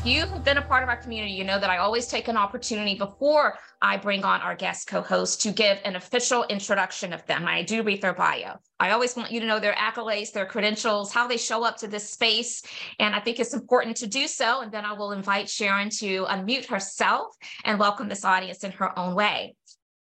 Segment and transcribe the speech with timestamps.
[0.00, 2.28] If you have been a part of our community, you know that I always take
[2.28, 7.12] an opportunity before I bring on our guest co host to give an official introduction
[7.12, 7.46] of them.
[7.46, 8.54] I do read their bio.
[8.78, 11.86] I always want you to know their accolades, their credentials, how they show up to
[11.86, 12.62] this space.
[12.98, 14.62] And I think it's important to do so.
[14.62, 18.98] And then I will invite Sharon to unmute herself and welcome this audience in her
[18.98, 19.54] own way.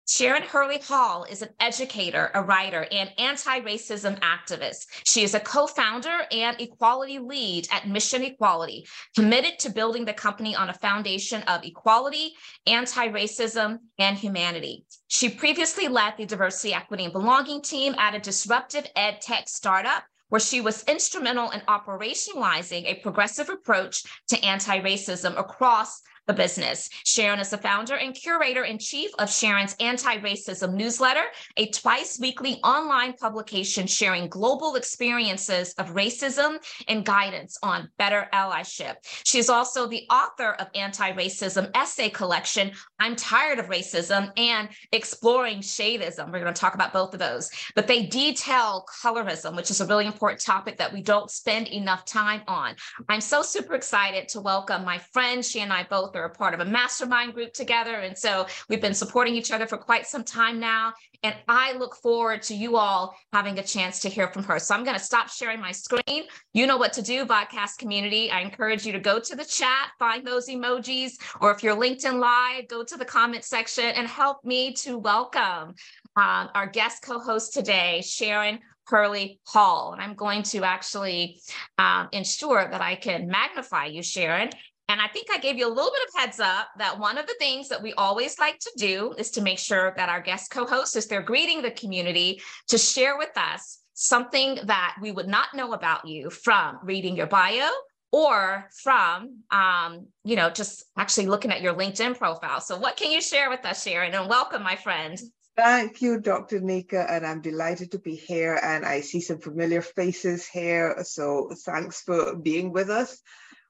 [0.08, 4.86] Sharon Hurley Hall is an educator, a writer, and anti racism activist.
[5.04, 10.14] She is a co founder and equality lead at Mission Equality, committed to building the
[10.14, 12.34] company on a foundation of equality,
[12.68, 14.86] anti racism, and humanity.
[15.08, 20.04] She previously led the diversity, equity, and belonging team at a disruptive ed tech startup
[20.30, 26.90] where she was instrumental in operationalizing a progressive approach to anti racism across the business.
[27.06, 31.26] Sharon is the founder and curator in chief of Sharon's Anti Racism newsletter,
[31.58, 38.96] a twice weekly online publication sharing global experiences of racism and guidance on better allyship.
[39.24, 45.60] She's also the author of Anti Racism essay collection, I'm Tired of Racism, and Exploring
[45.60, 46.32] Shadeism.
[46.32, 49.86] We're going to talk about both of those, but they detail colorism, which is a
[49.86, 52.76] really important topic that we don't spend enough time on.
[53.10, 55.46] I'm so super excited to welcome my friend.
[55.46, 57.96] She and I both are a part of a mastermind group together.
[57.96, 60.94] And so we've been supporting each other for quite some time now.
[61.24, 64.60] And I look forward to you all having a chance to hear from her.
[64.60, 66.26] So I'm going to stop sharing my screen.
[66.54, 68.32] You know what to do, podcast community.
[68.32, 72.20] I encourage you to go to the chat, find those emojis, or if you're LinkedIn
[72.20, 75.76] Live, go to the comment section and help me to welcome
[76.16, 79.94] um, our guest co host today, Sharon Hurley Hall.
[79.94, 81.42] And I'm going to actually
[81.78, 84.50] um, ensure that I can magnify you, Sharon,
[84.88, 87.26] and I think I gave you a little bit of heads up that one of
[87.26, 90.52] the things that we always like to do is to make sure that our guest
[90.52, 95.56] co-hosts, as they're greeting the community, to share with us something that we would not
[95.56, 97.70] know about you from reading your bio
[98.12, 103.10] or from um, you know just actually looking at your linkedin profile so what can
[103.10, 105.20] you share with us sharon and welcome my friend
[105.58, 106.60] Thank you, Dr.
[106.60, 108.60] Nika, and I'm delighted to be here.
[108.62, 110.98] And I see some familiar faces here.
[111.04, 113.22] So thanks for being with us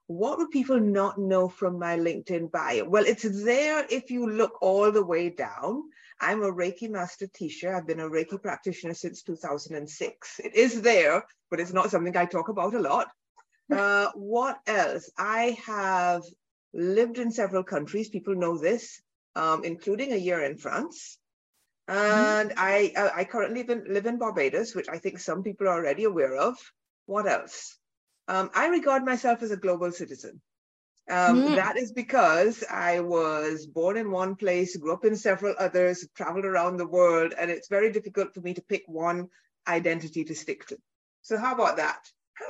[0.08, 2.88] what would people not know from my LinkedIn bio?
[2.88, 5.84] Well, it's there if you look all the way down.
[6.20, 7.76] I'm a Reiki master teacher.
[7.76, 10.40] I've been a Reiki practitioner since 2006.
[10.44, 13.08] It is there, but it's not something I talk about a lot.
[13.68, 15.10] Uh, what else?
[15.18, 16.22] I have
[16.72, 18.10] lived in several countries.
[18.10, 19.02] People know this,
[19.36, 21.18] um, including a year in France.
[21.88, 22.60] And mm-hmm.
[22.60, 25.74] I, uh, I currently live in, live in Barbados, which I think some people are
[25.74, 26.56] already aware of.
[27.08, 27.76] What else?
[28.28, 30.42] Um, I regard myself as a global citizen.
[31.10, 31.56] Um, mm.
[31.56, 36.46] That is because I was born in one place, grew up in several others, traveled
[36.46, 39.30] around the world, and it's very difficult for me to pick one
[39.68, 40.78] identity to stick to.
[41.22, 42.00] So, how about that?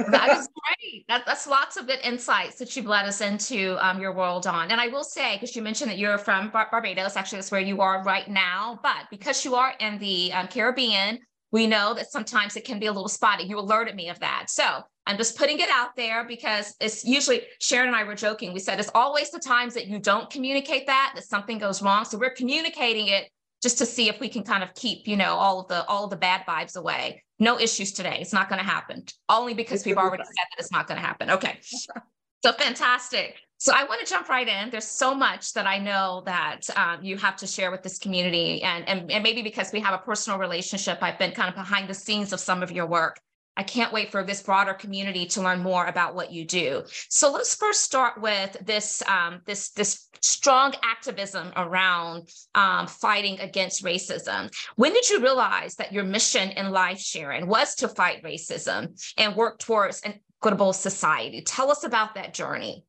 [0.09, 0.47] that is
[0.81, 1.05] great.
[1.09, 4.71] That, that's lots of good insights that you've led us into um, your world on.
[4.71, 7.61] And I will say, because you mentioned that you're from Bar- Barbados, actually, that's where
[7.61, 8.79] you are right now.
[8.81, 11.19] But because you are in the um, Caribbean,
[11.55, 13.45] we know that sometimes it can be a little spotty.
[13.45, 14.49] You alerted me of that.
[14.49, 18.51] So I'm just putting it out there because it's usually Sharon and I were joking.
[18.51, 22.03] We said it's always the times that you don't communicate that that something goes wrong.
[22.03, 23.29] So we're communicating it
[23.63, 26.03] just to see if we can kind of keep, you know, all of the all
[26.03, 27.23] of the bad vibes away.
[27.39, 28.17] No issues today.
[28.19, 29.05] It's not going to happen.
[29.29, 31.31] Only because it's we've already said that it's not going to happen.
[31.31, 31.57] Okay.
[32.43, 33.37] so fantastic.
[33.65, 34.69] So I want to jump right in.
[34.69, 38.61] There's so much that I know that um, you have to share with this community,
[38.61, 41.89] and, and and maybe because we have a personal relationship, I've been kind of behind
[41.89, 43.19] the scenes of some of your work.
[43.57, 46.83] I can't wait for this broader community to learn more about what you do.
[47.09, 53.83] So let's first start with this um, this this strong activism around um, fighting against
[53.83, 54.53] racism.
[54.75, 59.35] When did you realize that your mission in life, Sharon, was to fight racism and
[59.35, 61.41] work towards an equitable society?
[61.41, 62.85] Tell us about that journey.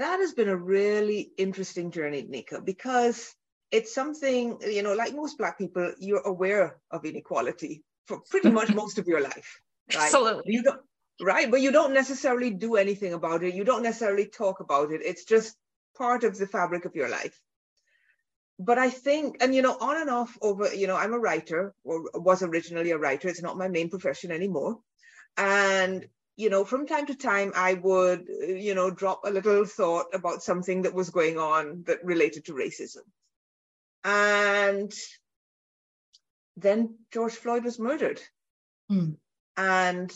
[0.00, 3.34] That has been a really interesting journey, Nika, because
[3.70, 8.72] it's something you know, like most Black people, you're aware of inequality for pretty much
[8.72, 9.60] most of your life.
[9.94, 10.04] Right?
[10.04, 10.54] Absolutely.
[10.54, 10.80] You don't,
[11.20, 13.54] right, but you don't necessarily do anything about it.
[13.54, 15.02] You don't necessarily talk about it.
[15.04, 15.54] It's just
[15.98, 17.38] part of the fabric of your life.
[18.58, 21.74] But I think, and you know, on and off over, you know, I'm a writer
[21.84, 23.28] or was originally a writer.
[23.28, 24.78] It's not my main profession anymore.
[25.36, 26.08] And,
[26.40, 30.42] you know, from time to time, I would, you know, drop a little thought about
[30.42, 33.04] something that was going on that related to racism.
[34.04, 34.90] And
[36.56, 38.22] then George Floyd was murdered.
[38.90, 39.16] Mm.
[39.58, 40.10] And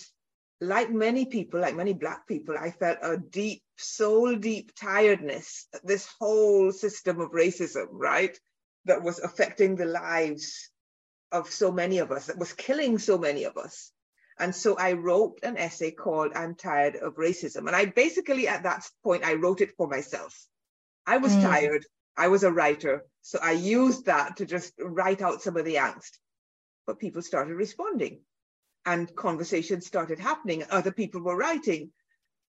[0.63, 6.09] like many people, like many Black people, I felt a deep, soul deep tiredness, this
[6.19, 8.35] whole system of racism, right?
[8.87, 10.71] That was affecting the lives
[11.33, 13.93] of so many of us, that was killing so many of us.
[14.39, 17.67] And so I wrote an essay called I'm Tired of Racism.
[17.67, 20.47] And I basically, at that point, I wrote it for myself.
[21.07, 21.43] I was mm.
[21.43, 21.85] tired.
[22.17, 23.05] I was a writer.
[23.23, 26.19] So I used that to just write out some of the angst.
[26.87, 28.21] But people started responding
[28.87, 30.65] and conversations started happening.
[30.71, 31.91] Other people were writing.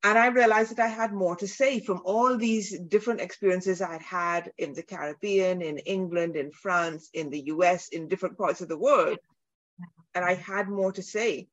[0.06, 4.02] And I realized that I had more to say from all these different experiences I'd
[4.02, 8.68] had in the Caribbean, in England, in France, in the US, in different parts of
[8.68, 9.18] the world.
[10.14, 11.48] And I had more to say.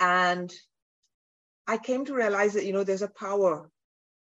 [0.00, 0.52] And
[1.66, 3.70] I came to realize that, you know, there's a power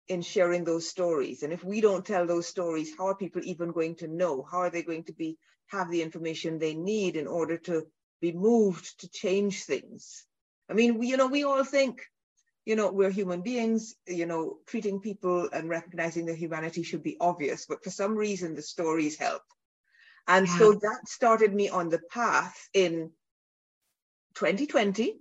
[0.07, 1.43] in sharing those stories.
[1.43, 4.43] And if we don't tell those stories, how are people even going to know?
[4.43, 5.37] How are they going to be
[5.67, 7.87] have the information they need in order to
[8.21, 10.25] be moved to change things?
[10.69, 12.01] I mean, we, you know, we all think,
[12.65, 17.17] you know, we're human beings, you know, treating people and recognizing their humanity should be
[17.19, 19.41] obvious, but for some reason the stories help.
[20.27, 20.57] And yeah.
[20.57, 23.11] so that started me on the path in
[24.35, 25.19] 2020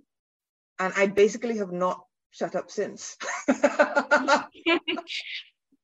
[0.79, 3.17] and I basically have not shut up since.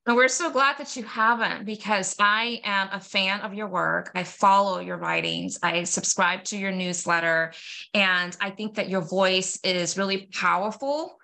[0.07, 4.11] And we're so glad that you haven't because I am a fan of your work.
[4.15, 5.59] I follow your writings.
[5.61, 7.53] I subscribe to your newsletter.
[7.93, 11.19] And I think that your voice is really powerful.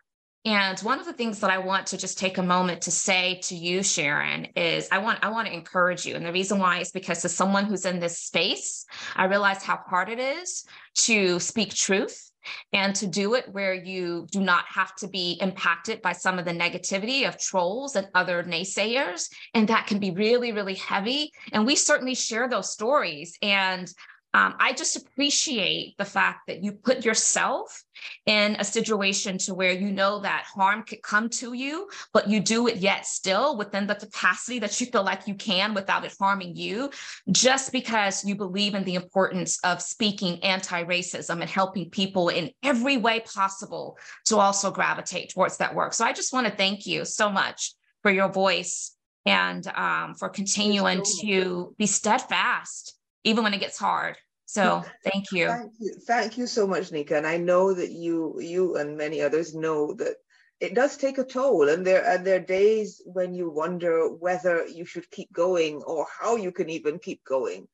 [0.46, 3.40] And one of the things that I want to just take a moment to say
[3.46, 6.16] to you, Sharon, is I want I want to encourage you.
[6.16, 8.86] And the reason why is because as someone who's in this space,
[9.16, 10.66] I realize how hard it is
[10.98, 12.27] to speak truth
[12.74, 16.46] and to do it where you do not have to be impacted by some of
[16.46, 19.30] the negativity of trolls and other naysayers.
[19.54, 21.32] And that can be really, really heavy.
[21.52, 23.38] And we certainly share those stories.
[23.42, 23.92] And
[24.38, 27.84] um, I just appreciate the fact that you put yourself
[28.28, 32.40] in a situation to where you know that harm could come to you, but you
[32.40, 36.14] do it yet still within the capacity that you feel like you can without it
[36.20, 36.92] harming you,
[37.32, 42.98] just because you believe in the importance of speaking anti-racism and helping people in every
[42.98, 45.96] way possible to also gravitate towards that work.
[45.96, 47.74] So I just want to thank you so much
[48.04, 48.96] for your voice
[49.26, 52.94] and um, for continuing to be steadfast
[53.24, 54.16] even when it gets hard.
[54.48, 55.48] So thank you.
[55.48, 55.94] Thank you.
[56.08, 57.18] Thank you so much, Nika.
[57.18, 60.16] And I know that you you and many others know that
[60.62, 64.66] it does take a toll and there and there are days when you wonder whether
[64.66, 67.68] you should keep going or how you can even keep going.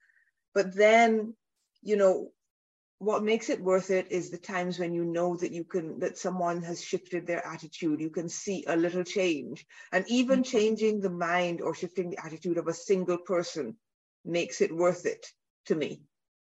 [0.55, 1.35] But then,
[1.83, 2.31] you know,
[2.97, 6.17] what makes it worth it is the times when you know that you can that
[6.17, 10.57] someone has shifted their attitude you can see a little change and even mm-hmm.
[10.57, 13.75] changing the mind or shifting the attitude of a single person
[14.25, 15.27] makes it worth it
[15.65, 16.01] to me.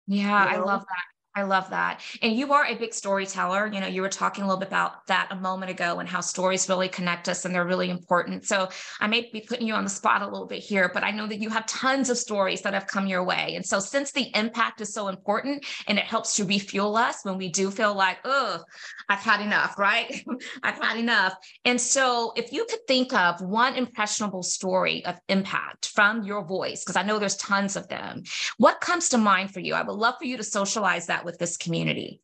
[0.07, 0.63] Yeah, you know?
[0.63, 1.16] I love that.
[1.37, 2.01] I love that.
[2.23, 3.67] And you are a big storyteller.
[3.71, 6.19] You know, you were talking a little bit about that a moment ago and how
[6.19, 8.43] stories really connect us and they're really important.
[8.47, 8.69] So
[8.99, 11.27] I may be putting you on the spot a little bit here, but I know
[11.27, 13.53] that you have tons of stories that have come your way.
[13.55, 17.37] And so since the impact is so important and it helps to refuel us when
[17.37, 18.63] we do feel like, oh,
[19.07, 20.25] I've had enough, right?
[20.63, 21.35] I've had enough.
[21.65, 26.83] And so if you could think of one impressionable story of impact from your voice,
[26.83, 28.23] because I know there's tons of them,
[28.57, 29.75] what comes to mind for you?
[29.75, 32.21] I would love for you to socialize that with this community?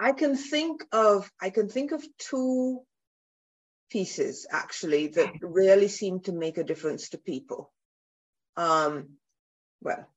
[0.00, 2.80] I can think of I can think of two
[3.90, 7.70] pieces actually that really seem to make a difference to people.
[8.56, 9.18] Um,
[9.82, 10.08] well,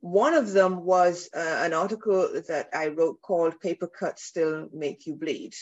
[0.00, 5.06] one of them was uh, an article that I wrote called Paper Cuts Still Make
[5.06, 5.54] You Bleed,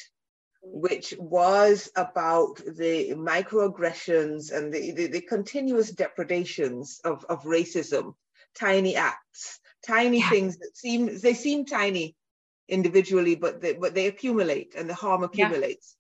[0.63, 8.15] which was about the microaggressions and the, the, the continuous depredations of, of racism,
[8.59, 10.31] tiny acts tiny yeah.
[10.31, 12.17] things that seem they seem tiny
[12.69, 15.97] individually, but they but they accumulate and the harm accumulates.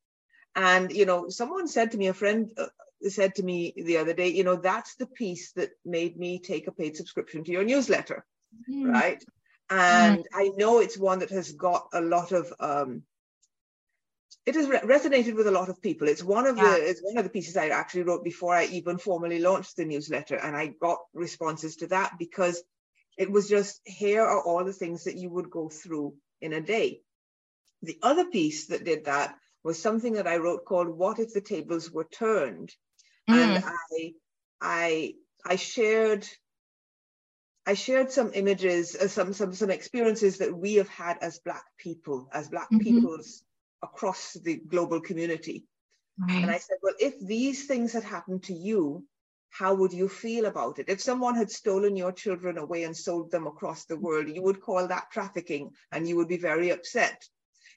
[0.56, 0.76] Yeah.
[0.76, 2.66] And you know, someone said to me, a friend uh,
[3.08, 6.66] said to me the other day, you know, that's the piece that made me take
[6.66, 8.24] a paid subscription to your newsletter,
[8.70, 8.92] mm.
[8.92, 9.22] right?
[9.70, 10.24] And mm.
[10.34, 13.02] I know it's one that has got a lot of um,
[14.46, 16.08] it has re- resonated with a lot of people.
[16.08, 16.64] It's one of yeah.
[16.64, 19.84] the it's one of the pieces I actually wrote before I even formally launched the
[19.84, 22.62] newsletter, and I got responses to that because
[23.20, 26.60] it was just here are all the things that you would go through in a
[26.62, 27.02] day.
[27.82, 31.42] The other piece that did that was something that I wrote called What If the
[31.42, 32.72] Tables Were Turned?
[33.28, 33.34] Mm.
[33.34, 34.14] And I
[34.58, 36.26] I I shared
[37.66, 41.64] I shared some images, uh, some some some experiences that we have had as Black
[41.76, 42.78] people, as Black mm-hmm.
[42.78, 43.42] peoples
[43.82, 45.66] across the global community.
[46.18, 46.42] Right.
[46.42, 49.04] And I said, well, if these things had happened to you,
[49.50, 50.88] how would you feel about it?
[50.88, 54.60] If someone had stolen your children away and sold them across the world, you would
[54.60, 57.22] call that trafficking and you would be very upset.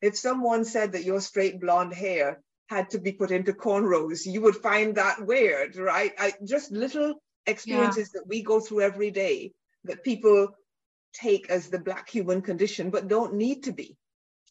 [0.03, 4.41] if someone said that your straight blonde hair had to be put into cornrows, you
[4.41, 6.11] would find that weird, right?
[6.19, 7.15] I, just little
[7.45, 8.19] experiences yeah.
[8.19, 9.53] that we go through every day
[9.85, 10.49] that people
[11.13, 13.95] take as the black human condition, but don't need to be.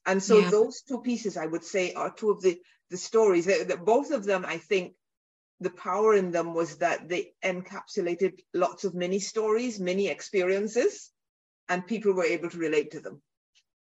[0.07, 0.51] And so yeah.
[0.51, 2.59] those two pieces, I would say, are two of the,
[2.91, 4.95] the stories that, that both of them, I think,
[5.63, 11.11] the power in them was that they encapsulated lots of mini stories, mini experiences,
[11.69, 13.23] and people were able to relate to them.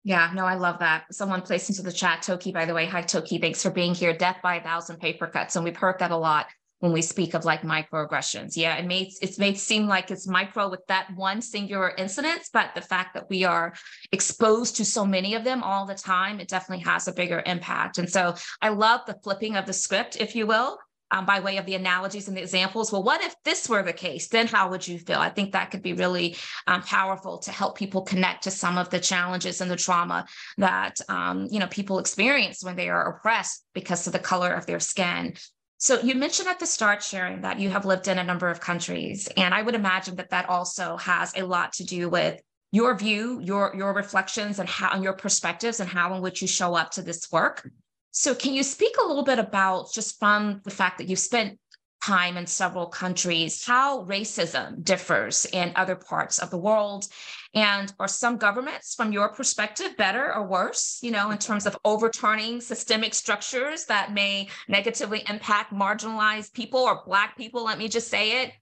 [0.04, 1.06] Yeah, no, I love that.
[1.12, 2.86] Someone placed into the chat, Toki, by the way.
[2.86, 3.40] Hi, Toki.
[3.40, 4.16] Thanks for being here.
[4.16, 5.56] Death by a thousand paper cuts.
[5.56, 6.46] And we've heard that a lot
[6.80, 8.56] when we speak of like microaggressions.
[8.56, 12.76] Yeah, it made it's made seem like it's micro with that one singular incident, but
[12.76, 13.74] the fact that we are
[14.12, 17.98] exposed to so many of them all the time, it definitely has a bigger impact.
[17.98, 20.78] And so I love the flipping of the script, if you will,
[21.12, 22.92] um, by way of the analogies and the examples.
[22.92, 24.28] Well, what if this were the case?
[24.28, 25.20] Then how would you feel?
[25.20, 26.36] I think that could be really
[26.68, 30.26] um, powerful to help people connect to some of the challenges and the trauma
[30.58, 34.66] that um, you know people experience when they are oppressed because of the color of
[34.66, 35.34] their skin.
[35.78, 38.60] So you mentioned at the start, Sharon, that you have lived in a number of
[38.60, 42.98] countries, and I would imagine that that also has a lot to do with your
[42.98, 46.76] view, your your reflections, and how and your perspectives, and how in which you show
[46.76, 47.70] up to this work.
[48.18, 51.60] So, can you speak a little bit about just from the fact that you've spent
[52.02, 57.10] time in several countries, how racism differs in other parts of the world?
[57.54, 61.78] And are some governments, from your perspective, better or worse, you know, in terms of
[61.84, 67.66] overturning systemic structures that may negatively impact marginalized people or Black people?
[67.66, 68.54] Let me just say it.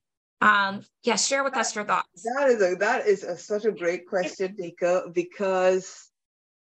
[0.42, 2.24] Um, yeah, share with us your thoughts.
[2.24, 6.10] That is a, that is a, such a great question, Nika, because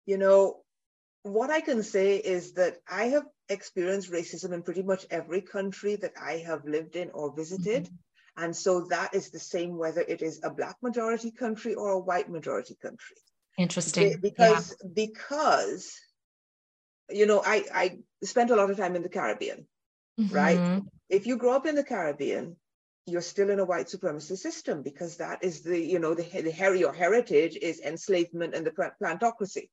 [0.06, 0.59] you know
[1.22, 5.96] what I can say is that I have experienced racism in pretty much every country
[5.96, 7.84] that I have lived in or visited.
[7.84, 8.44] Mm-hmm.
[8.44, 11.98] And so that is the same whether it is a black majority country or a
[11.98, 13.16] white majority country.
[13.58, 14.16] Interesting.
[14.22, 14.90] Because yeah.
[14.94, 16.00] because
[17.10, 19.66] you know, I, I spent a lot of time in the Caribbean,
[20.18, 20.34] mm-hmm.
[20.34, 20.82] right?
[21.08, 22.56] If you grow up in the Caribbean,
[23.06, 26.78] you're still in a white supremacist system because that is the, you know, the, the
[26.78, 29.68] your heritage is enslavement and the plantocracy.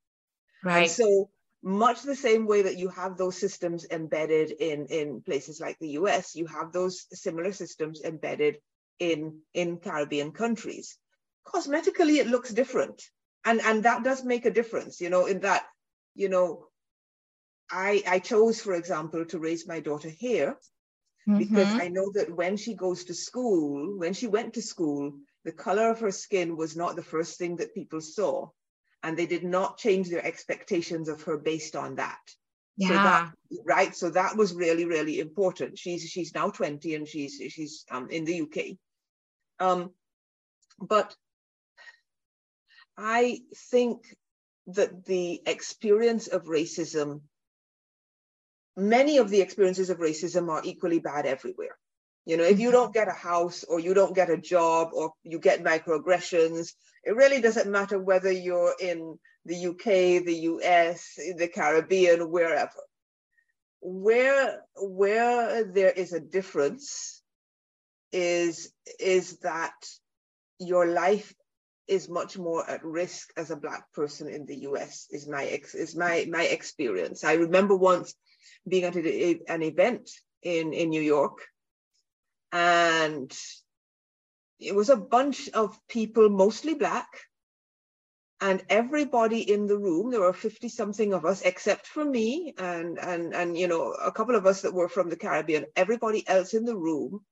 [0.63, 0.83] Right.
[0.83, 1.29] And so
[1.63, 5.89] much the same way that you have those systems embedded in, in places like the
[5.99, 8.57] US, you have those similar systems embedded
[8.99, 10.97] in, in Caribbean countries.
[11.45, 13.03] Cosmetically, it looks different.
[13.45, 15.65] And, and that does make a difference, you know, in that,
[16.15, 16.67] you know,
[17.69, 20.57] I, I chose, for example, to raise my daughter here
[21.27, 21.37] mm-hmm.
[21.37, 25.51] because I know that when she goes to school, when she went to school, the
[25.51, 28.49] color of her skin was not the first thing that people saw
[29.07, 32.19] and they did not change their expectations of her based on that.
[32.75, 32.89] Yeah.
[32.89, 33.31] So that,
[33.65, 33.95] right.
[33.95, 35.79] So that was really, really important.
[35.79, 38.75] She's she's now 20 and she's she's um, in the UK.
[39.65, 39.91] Um,
[40.77, 41.15] but
[42.97, 43.39] I
[43.71, 44.13] think
[44.67, 47.21] that the experience of racism,
[48.75, 51.77] many of the experiences of racism are equally bad everywhere.
[52.27, 55.13] You know, if you don't get a house or you don't get a job or
[55.23, 56.73] you get microaggressions,
[57.05, 62.83] it really doesn't matter whether you're in the UK, the US, the Caribbean, wherever.
[63.79, 67.23] Where where there is a difference
[68.11, 69.77] is is that
[70.59, 71.33] your life
[71.87, 75.75] is much more at risk as a black person in the US is my ex,
[75.75, 77.23] is my my experience.
[77.23, 78.15] I remember once
[78.67, 80.09] being at a, an event
[80.43, 81.39] in in New York
[82.51, 83.35] and
[84.59, 87.07] it was a bunch of people, mostly black,
[88.41, 92.99] and everybody in the room there were 50 something of us except for me and
[92.99, 95.65] and and you know a couple of us that were from the caribbean.
[95.75, 97.25] Everybody else in the room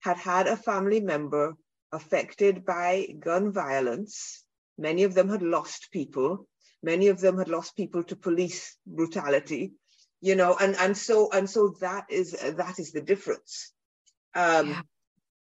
[0.00, 1.56] had had a family member
[1.92, 4.44] affected by gun violence.
[4.78, 6.46] Many of them had lost people.
[6.82, 9.72] Many of them had lost people to police brutality
[10.20, 13.72] you know and and so and so that is that is the difference
[14.34, 14.82] um, yeah.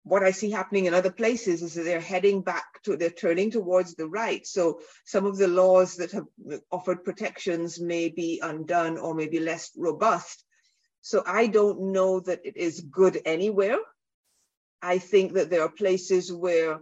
[0.03, 3.51] What I see happening in other places is that they're heading back to, they're turning
[3.51, 4.45] towards the right.
[4.48, 6.25] So some of the laws that have
[6.71, 10.43] offered protections may be undone or may be less robust.
[11.01, 13.77] So I don't know that it is good anywhere.
[14.81, 16.79] I think that there are places where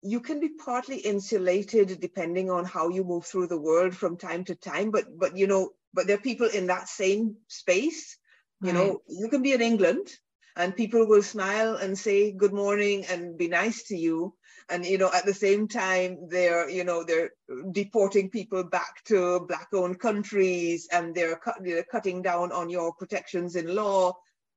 [0.00, 4.44] you can be partly insulated depending on how you move through the world from time
[4.44, 8.16] to time but but you know but there are people in that same space
[8.62, 10.08] you know, you can be in England
[10.56, 14.34] and people will smile and say good morning and be nice to you.
[14.68, 17.30] And, you know, at the same time, they're, you know, they're
[17.72, 23.56] deporting people back to black owned countries and they're, they're cutting down on your protections
[23.56, 24.12] in law.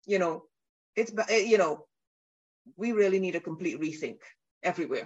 [0.05, 0.43] You know,
[0.95, 1.85] it's, eh, you know,
[2.77, 4.17] we really need a complete rethink
[4.63, 5.05] everywhere.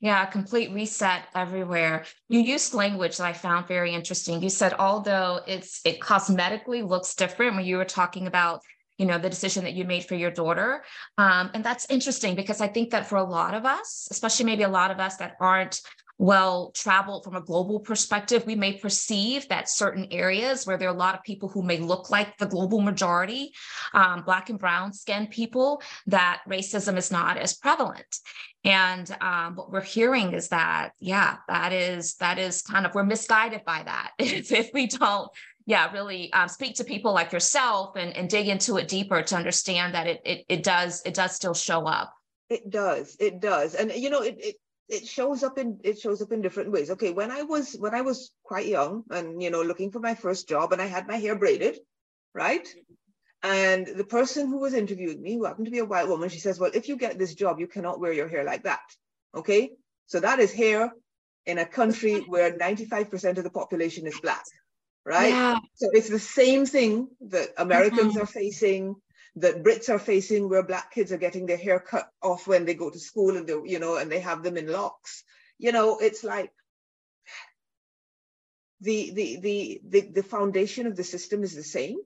[0.00, 2.04] Yeah, complete reset everywhere.
[2.28, 4.40] You used language that I found very interesting.
[4.40, 8.60] You said although it's it cosmetically looks different when you were talking about
[8.98, 10.84] you know the decision that you made for your daughter
[11.16, 14.64] um, and that's interesting because i think that for a lot of us especially maybe
[14.64, 15.80] a lot of us that aren't
[16.18, 20.94] well traveled from a global perspective, we may perceive that certain areas where there are
[20.94, 23.52] a lot of people who may look like the global majority,
[23.94, 28.18] um, Black and brown skinned people, that racism is not as prevalent.
[28.64, 33.04] And um, what we're hearing is that, yeah, that is that is kind of we're
[33.04, 35.30] misguided by that if, if we don't
[35.68, 39.36] yeah, really um, speak to people like yourself and, and dig into it deeper to
[39.36, 42.10] understand that it, it it does it does still show up.
[42.48, 44.56] It does, it does, and you know it, it
[44.88, 46.90] it shows up in it shows up in different ways.
[46.92, 50.14] Okay when i was when i was quite young and you know looking for my
[50.14, 51.78] first job and i had my hair braided
[52.34, 52.66] right?
[53.42, 56.38] And the person who was interviewing me who happened to be a white woman she
[56.38, 58.86] says well if you get this job you cannot wear your hair like that.
[59.34, 59.72] Okay?
[60.06, 60.92] So that is hair
[61.44, 64.44] in a country where 95% of the population is black
[65.08, 65.58] right yeah.
[65.74, 68.22] so it's the same thing that americans mm-hmm.
[68.22, 68.94] are facing
[69.40, 72.74] that Brits are facing where black kids are getting their hair cut off when they
[72.74, 75.22] go to school and they, you know, and they have them in locks.
[75.58, 76.50] You know, it's like
[78.80, 81.98] the the the the, the foundation of the system is the same.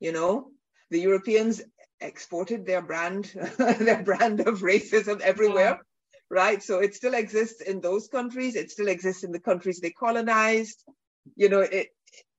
[0.00, 0.50] You know,
[0.90, 1.62] the Europeans
[2.00, 3.24] exported their brand,
[3.58, 5.80] their brand of racism everywhere.
[5.80, 5.82] Yeah.
[6.30, 6.62] Right.
[6.62, 8.54] So it still exists in those countries.
[8.54, 10.84] It still exists in the countries they colonized.
[11.36, 11.88] You know, it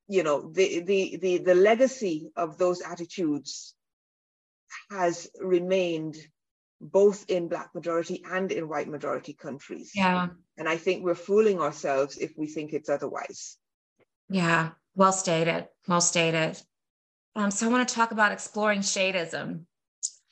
[0.08, 3.74] you know the the the the legacy of those attitudes
[4.90, 6.16] has remained
[6.80, 9.92] both in black majority and in white majority countries.
[9.94, 10.28] Yeah.
[10.56, 13.56] And i think we're fooling ourselves if we think it's otherwise.
[14.28, 14.70] Yeah.
[14.94, 15.68] Well stated.
[15.86, 16.60] Well stated.
[17.36, 19.66] Um, so i want to talk about exploring shadeism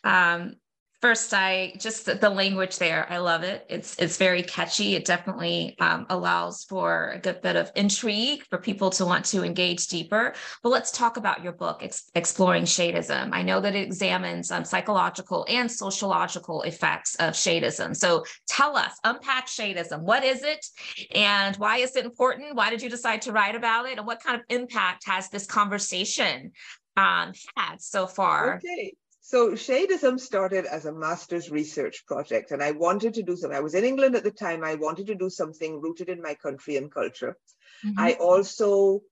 [0.05, 0.57] um,
[1.01, 3.07] First, I just the language there.
[3.09, 3.65] I love it.
[3.71, 4.97] It's it's very catchy.
[4.97, 9.45] It definitely um, allows for a good bit of intrigue for people to want to
[9.45, 10.35] engage deeper.
[10.61, 13.31] But let's talk about your book, Ex- Exploring Shadeism.
[13.33, 17.95] I know that it examines um, psychological and sociological effects of shadeism.
[17.95, 20.03] So tell us, unpack shadeism.
[20.03, 20.67] What is it,
[21.15, 22.57] and why is it important?
[22.57, 25.47] Why did you decide to write about it, and what kind of impact has this
[25.47, 26.51] conversation
[26.97, 28.57] um, had so far?
[28.57, 28.95] Okay.
[29.29, 33.59] So Shadeism started as a master's research project, and I wanted to do something.
[33.59, 34.65] I was in England at the time.
[34.65, 37.37] I wanted to do something rooted in my country and culture.
[37.85, 38.01] Mm-hmm.
[38.01, 39.03] I also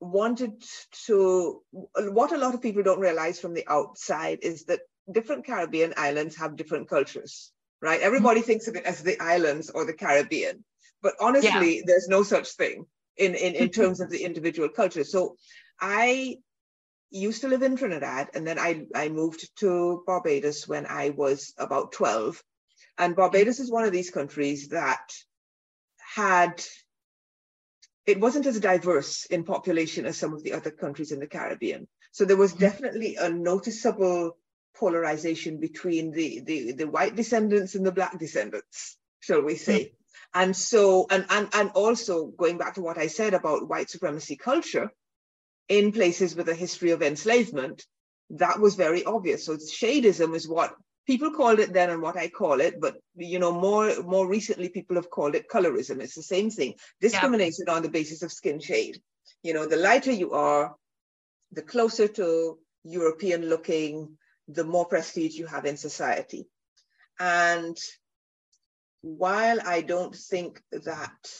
[0.00, 0.64] wanted
[1.06, 5.94] to, what a lot of people don't realize from the outside is that different Caribbean
[5.96, 8.00] islands have different cultures, right?
[8.00, 8.48] Everybody mm-hmm.
[8.48, 10.64] thinks of it as the islands or the Caribbean,
[11.00, 11.82] but honestly, yeah.
[11.86, 15.04] there's no such thing in, in, in terms of the individual culture.
[15.04, 15.36] So
[15.80, 16.38] I
[17.10, 21.52] used to live in Trinidad, and then I, I moved to Barbados when I was
[21.58, 22.42] about 12.
[22.98, 25.12] And Barbados is one of these countries that
[26.14, 26.62] had,
[28.06, 31.88] it wasn't as diverse in population as some of the other countries in the Caribbean.
[32.12, 32.60] So there was mm-hmm.
[32.60, 34.36] definitely a noticeable
[34.76, 39.84] polarization between the, the, the white descendants and the black descendants, shall we say.
[39.84, 39.94] Mm-hmm.
[40.32, 44.36] And so, and, and, and also going back to what I said about white supremacy
[44.36, 44.92] culture,
[45.70, 47.86] in places with a history of enslavement,
[48.30, 49.46] that was very obvious.
[49.46, 50.74] So shadeism is what
[51.06, 54.68] people called it then and what I call it, but you know, more more recently
[54.68, 56.00] people have called it colorism.
[56.00, 56.74] It's the same thing.
[57.00, 57.74] Discrimination yeah.
[57.74, 59.00] on the basis of skin shade.
[59.42, 60.74] You know, the lighter you are,
[61.52, 66.48] the closer to European looking, the more prestige you have in society.
[67.18, 67.76] And
[69.02, 71.32] while I don't think that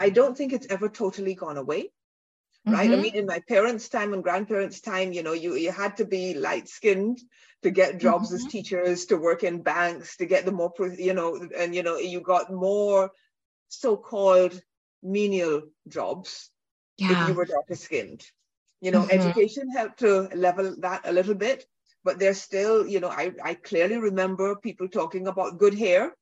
[0.00, 1.90] I don't think it's ever totally gone away
[2.72, 2.90] right?
[2.90, 2.98] Mm-hmm.
[2.98, 6.04] I mean, in my parents' time and grandparents' time, you know, you, you had to
[6.04, 7.20] be light skinned
[7.62, 8.46] to get jobs mm-hmm.
[8.46, 11.98] as teachers, to work in banks, to get the more, you know, and, you know,
[11.98, 13.10] you got more
[13.68, 14.60] so called
[15.02, 16.50] menial jobs
[16.96, 17.22] yeah.
[17.22, 18.24] if you were darker skinned.
[18.80, 19.20] You know, mm-hmm.
[19.20, 21.66] education helped to level that a little bit,
[22.02, 26.14] but there's still, you know, I, I clearly remember people talking about good hair,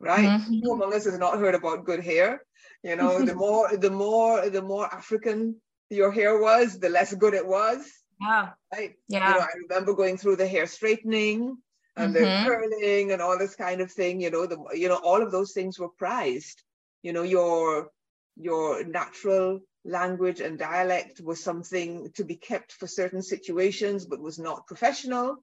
[0.00, 0.28] right?
[0.28, 0.60] Mm-hmm.
[0.60, 2.42] Who among us has not heard about good hair?
[2.82, 5.60] You know, the more, the more, the more African
[5.90, 7.84] your hair was, the less good it was.
[8.20, 8.50] Yeah.
[8.72, 8.94] Right.
[9.08, 9.28] Yeah.
[9.28, 11.56] You know, I remember going through the hair straightening
[11.96, 12.24] and mm-hmm.
[12.24, 14.20] the curling and all this kind of thing.
[14.20, 16.62] You know, the you know all of those things were prized.
[17.02, 17.88] You know, your
[18.36, 24.38] your natural language and dialect was something to be kept for certain situations, but was
[24.38, 25.42] not professional.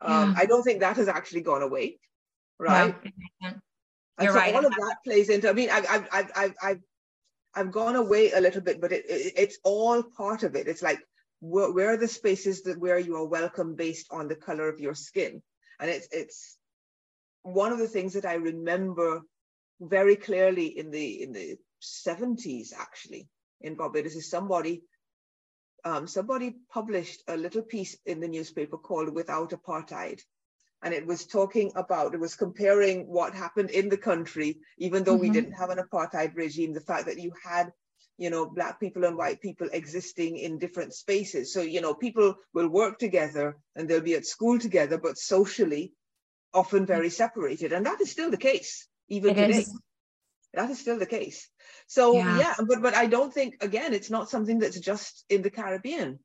[0.00, 0.34] Um, yeah.
[0.38, 1.98] I don't think that has actually gone away,
[2.58, 2.94] right?
[3.40, 3.52] Yeah.
[4.18, 4.54] And so right.
[4.54, 5.48] all of that plays into.
[5.48, 6.80] I mean, I've I've I've I've
[7.54, 10.68] I've gone away a little bit, but it, it, it's all part of it.
[10.68, 11.00] It's like
[11.40, 14.80] where, where are the spaces that where you are welcome based on the color of
[14.80, 15.42] your skin,
[15.80, 16.56] and it's it's
[17.42, 19.22] one of the things that I remember
[19.80, 23.28] very clearly in the in the 70s actually
[23.60, 24.82] in Barbados is somebody
[25.84, 30.20] um, somebody published a little piece in the newspaper called Without Apartheid.
[30.82, 35.12] And it was talking about, it was comparing what happened in the country, even though
[35.12, 35.22] mm-hmm.
[35.22, 37.72] we didn't have an apartheid regime, the fact that you had,
[38.18, 41.52] you know, Black people and white people existing in different spaces.
[41.52, 45.92] So, you know, people will work together and they'll be at school together, but socially,
[46.52, 47.72] often very separated.
[47.72, 49.58] And that is still the case, even it today.
[49.60, 49.80] Is.
[50.54, 51.48] That is still the case.
[51.86, 52.38] So yeah.
[52.38, 56.18] yeah, but but I don't think again it's not something that's just in the Caribbean.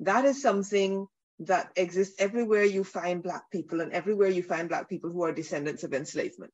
[0.00, 1.06] That is something
[1.40, 5.32] that exists everywhere you find black people and everywhere you find black people who are
[5.32, 6.52] descendants of enslavement.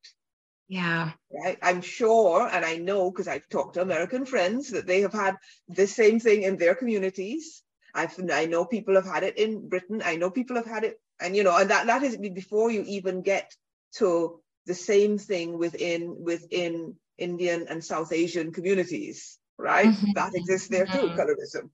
[0.69, 1.11] Yeah.
[1.33, 1.59] Right.
[1.63, 5.37] I'm sure, and I know because I've talked to American friends that they have had
[5.69, 7.63] the same thing in their communities.
[7.93, 10.01] I've I know people have had it in Britain.
[10.05, 12.85] I know people have had it, and you know, and that that is before you
[12.87, 13.53] even get
[13.97, 19.89] to the same thing within within Indian and South Asian communities, right?
[19.89, 20.13] Mm-hmm.
[20.15, 21.21] That exists there too, mm-hmm.
[21.21, 21.71] colorism.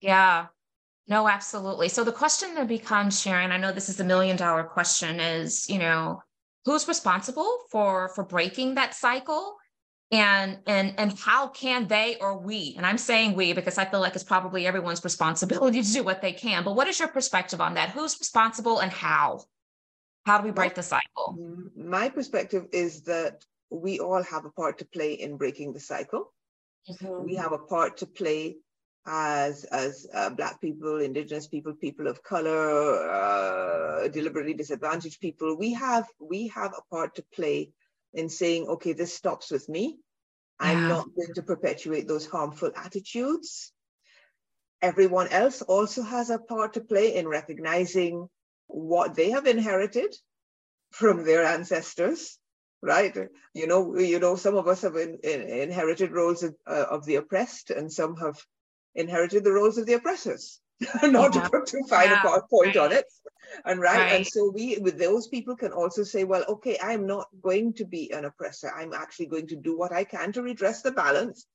[0.00, 0.46] Yeah.
[1.06, 1.88] No, absolutely.
[1.88, 5.68] So the question that becomes, Sharon, I know this is a million dollar question, is
[5.68, 6.22] you know,
[6.64, 9.56] who's responsible for for breaking that cycle?
[10.10, 14.00] And and and how can they or we, and I'm saying we because I feel
[14.00, 16.64] like it's probably everyone's responsibility to do what they can.
[16.64, 17.90] But what is your perspective on that?
[17.90, 19.44] Who's responsible and how?
[20.24, 21.36] How do we break the cycle?
[21.76, 26.32] My perspective is that we all have a part to play in breaking the cycle.
[26.88, 27.24] Mm-hmm.
[27.24, 28.56] We have a part to play
[29.06, 35.56] as as uh, black people indigenous people people of color uh, deliberately disadvantaged people.
[35.56, 37.70] We have we have a part to play
[38.14, 39.98] in saying okay this stops with me.
[40.60, 40.68] Yeah.
[40.68, 43.72] i'm not going to perpetuate those harmful attitudes.
[44.80, 48.28] Everyone else also has a part to play in recognizing
[48.66, 50.14] what they have inherited
[50.92, 52.38] from their ancestors
[52.84, 53.16] right?
[53.54, 57.06] You know you know some of us have in, in, inherited roles of, uh, of
[57.06, 58.36] the oppressed and some have
[58.94, 60.60] inherited the roles of the oppressors
[61.02, 61.42] not yeah.
[61.42, 62.36] to put too fine yeah.
[62.36, 62.76] a point right.
[62.76, 63.06] on it
[63.64, 63.98] and right?
[63.98, 64.12] right?
[64.12, 67.84] and so we with those people can also say well okay i'm not going to
[67.84, 71.46] be an oppressor i'm actually going to do what i can to redress the balance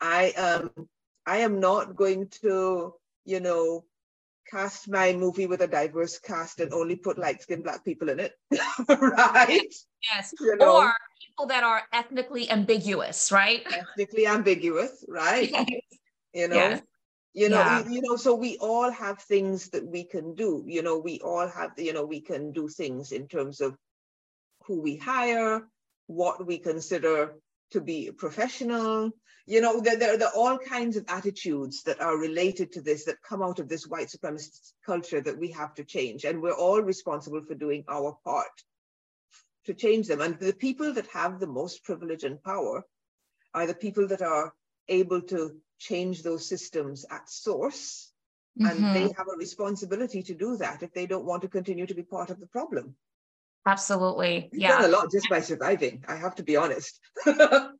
[0.00, 0.70] i um
[1.26, 2.92] i am not going to
[3.24, 3.84] you know
[4.50, 8.18] cast my movie with a diverse cast and only put light skinned black people in
[8.18, 8.32] it
[8.88, 9.74] right
[10.10, 10.78] yes you know?
[10.78, 15.97] or people that are ethnically ambiguous right ethnically ambiguous right yes.
[16.32, 16.82] You know yes.
[17.34, 17.84] you know yeah.
[17.84, 21.20] you, you know so we all have things that we can do you know we
[21.20, 23.76] all have you know we can do things in terms of
[24.64, 25.66] who we hire
[26.06, 27.34] what we consider
[27.70, 29.12] to be professional
[29.48, 33.06] you know, there, there, there, are all kinds of attitudes that are related to this
[33.06, 36.26] that come out of this white supremacist culture that we have to change.
[36.26, 38.52] And we're all responsible for doing our part
[39.64, 40.20] to change them.
[40.20, 42.84] And the people that have the most privilege and power
[43.54, 44.52] are the people that are
[44.86, 48.12] able to change those systems at source.
[48.60, 48.84] Mm-hmm.
[48.84, 51.94] And they have a responsibility to do that if they don't want to continue to
[51.94, 52.96] be part of the problem.
[53.66, 54.48] Absolutely.
[54.52, 54.80] Yeah.
[54.80, 56.04] done a lot just by surviving.
[56.08, 56.98] I have to be honest.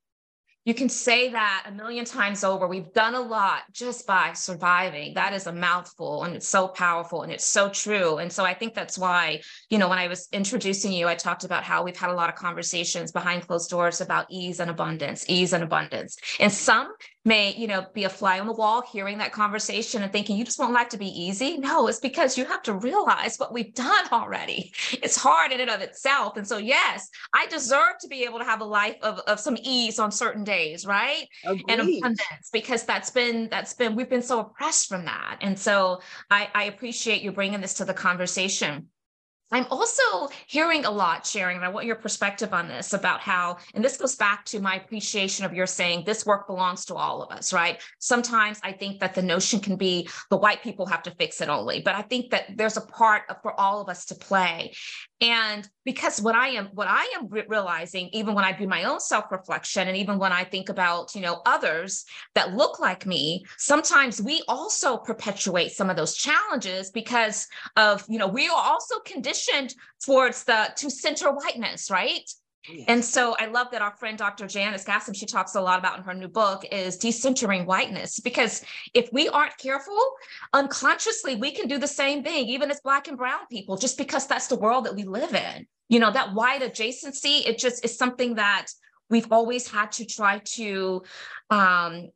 [0.69, 2.69] You can say that a million times over.
[2.69, 5.15] We've done a lot just by surviving.
[5.15, 8.19] That is a mouthful and it's so powerful and it's so true.
[8.19, 11.45] And so I think that's why, you know, when I was introducing you, I talked
[11.45, 15.25] about how we've had a lot of conversations behind closed doors about ease and abundance,
[15.27, 16.19] ease and abundance.
[16.39, 16.93] And some
[17.29, 20.45] may you know be a fly on the wall hearing that conversation and thinking you
[20.45, 21.59] just want life to be easy?
[21.59, 24.73] No it's because you have to realize what we've done already.
[25.03, 26.37] It's hard in and of itself.
[26.37, 29.57] And so yes i deserve to be able to have a life of, of some
[29.62, 31.27] ease on certain days right?
[31.45, 31.64] Agreed.
[31.69, 35.38] and abundance because that's been that's been we've been so oppressed from that.
[35.43, 38.88] And so i i appreciate you bringing this to the conversation
[39.51, 43.57] I'm also hearing a lot, Sharon, and I want your perspective on this about how,
[43.75, 47.23] and this goes back to my appreciation of your saying this work belongs to all
[47.23, 47.81] of us, right?
[47.99, 51.49] Sometimes I think that the notion can be the white people have to fix it
[51.49, 54.75] only, but I think that there's a part for all of us to play.
[55.21, 58.85] And because what I am, what I am re- realizing, even when I do my
[58.85, 62.05] own self-reflection, and even when I think about, you know, others
[62.37, 68.19] that look like me, sometimes we also perpetuate some of those challenges because of, you
[68.19, 72.31] know, we are also conditioned towards the to center whiteness, right?
[72.87, 74.47] And so I love that our friend Dr.
[74.47, 78.21] Janice Gassam, she talks a lot about in her new book is decentering whiteness.
[78.21, 78.62] Because
[78.94, 79.99] if we aren't careful,
[80.53, 84.27] unconsciously we can do the same thing, even as black and brown people, just because
[84.27, 85.66] that's the world that we live in.
[85.88, 88.66] You know, that white adjacency, it just is something that
[89.09, 91.03] we've always had to try to
[91.49, 92.11] um,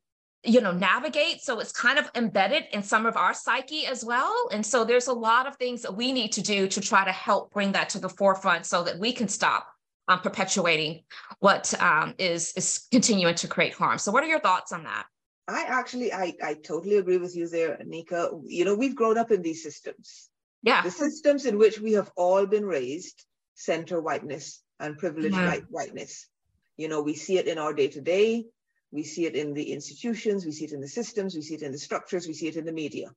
[0.44, 4.48] you know navigate so it's kind of embedded in some of our psyche as well
[4.50, 7.12] and so there's a lot of things that we need to do to try to
[7.12, 9.71] help bring that to the forefront so that we can stop
[10.12, 11.02] um, perpetuating
[11.40, 13.98] what um, is is continuing to create harm.
[13.98, 15.06] So, what are your thoughts on that?
[15.48, 18.30] I actually, I, I totally agree with you there, Nika.
[18.46, 20.28] You know, we've grown up in these systems.
[20.62, 20.82] Yeah.
[20.82, 25.56] The systems in which we have all been raised center whiteness and privilege yeah.
[25.68, 26.28] whiteness.
[26.76, 28.44] You know, we see it in our day to day.
[28.92, 30.46] We see it in the institutions.
[30.46, 31.34] We see it in the systems.
[31.34, 32.28] We see it in the structures.
[32.28, 33.08] We see it in the media.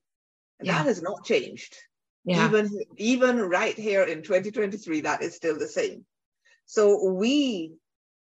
[0.58, 0.78] And yeah.
[0.78, 1.76] that has not changed.
[2.24, 2.44] Yeah.
[2.46, 6.04] Even, even right here in 2023, that is still the same.
[6.66, 7.74] So we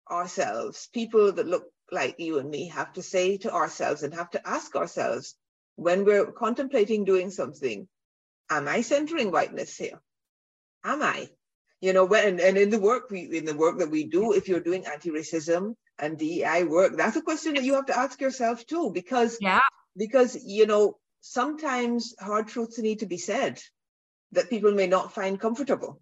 [0.09, 4.29] ourselves, people that look like you and me, have to say to ourselves and have
[4.31, 5.35] to ask ourselves
[5.75, 7.87] when we're contemplating doing something,
[8.49, 10.01] am I centering whiteness here?
[10.83, 11.29] Am I?
[11.81, 14.47] You know, when and in the work we in the work that we do, if
[14.47, 18.65] you're doing anti-racism and DEI work, that's a question that you have to ask yourself
[18.65, 19.61] too, because yeah,
[19.95, 23.61] because you know, sometimes hard truths need to be said
[24.31, 26.01] that people may not find comfortable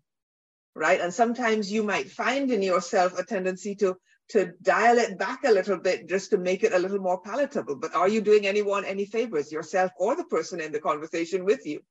[0.75, 0.99] right?
[0.99, 5.51] And sometimes you might find in yourself a tendency to to dial it back a
[5.51, 7.75] little bit just to make it a little more palatable.
[7.75, 11.65] But are you doing anyone any favors, yourself or the person in the conversation with
[11.65, 11.81] you?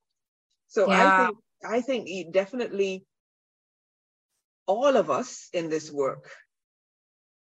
[0.68, 1.12] So yeah.
[1.12, 3.04] I think I think definitely
[4.66, 6.30] all of us in this work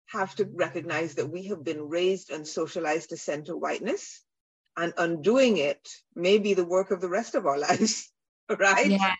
[0.08, 4.21] have to recognize that we have been raised and socialized to center whiteness
[4.75, 8.12] and undoing it may be the work of the rest of our lives
[8.49, 9.17] right yes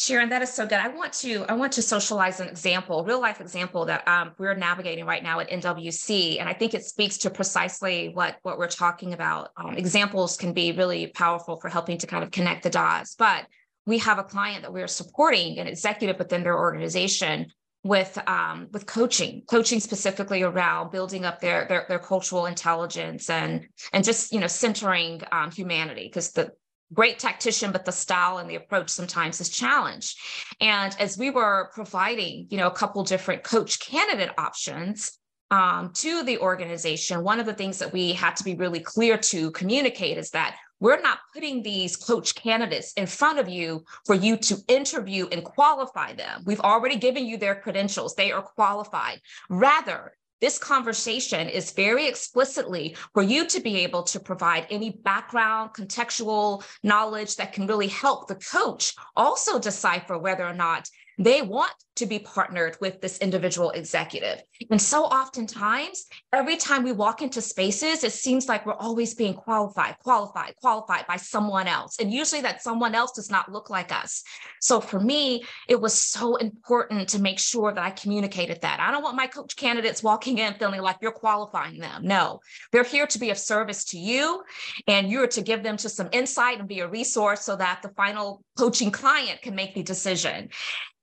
[0.00, 0.78] Sharon, that is so good.
[0.78, 4.54] I want to I want to socialize an example, real life example that um, we're
[4.54, 8.66] navigating right now at NWC, and I think it speaks to precisely what what we're
[8.66, 9.50] talking about.
[9.58, 13.14] Um, examples can be really powerful for helping to kind of connect the dots.
[13.14, 13.44] But
[13.84, 17.52] we have a client that we're supporting, an executive within their organization,
[17.84, 23.66] with um, with coaching, coaching specifically around building up their their, their cultural intelligence and
[23.92, 26.52] and just you know centering um, humanity because the
[26.92, 30.18] great tactician, but the style and the approach sometimes is challenged.
[30.60, 35.18] And as we were providing, you know, a couple different coach candidate options
[35.50, 39.16] um, to the organization, one of the things that we had to be really clear
[39.18, 44.14] to communicate is that we're not putting these coach candidates in front of you for
[44.14, 46.42] you to interview and qualify them.
[46.46, 49.20] We've already given you their credentials, they are qualified.
[49.50, 55.70] Rather, this conversation is very explicitly for you to be able to provide any background,
[55.74, 60.88] contextual knowledge that can really help the coach also decipher whether or not
[61.20, 64.42] they want to be partnered with this individual executive.
[64.70, 69.34] And so oftentimes, every time we walk into spaces, it seems like we're always being
[69.34, 71.98] qualified, qualified, qualified by someone else.
[72.00, 74.24] And usually that someone else does not look like us.
[74.62, 78.80] So for me, it was so important to make sure that I communicated that.
[78.80, 82.06] I don't want my coach candidates walking in feeling like you're qualifying them.
[82.06, 82.40] No,
[82.72, 84.42] they're here to be of service to you
[84.88, 87.90] and you're to give them just some insight and be a resource so that the
[87.90, 90.48] final coaching client can make the decision.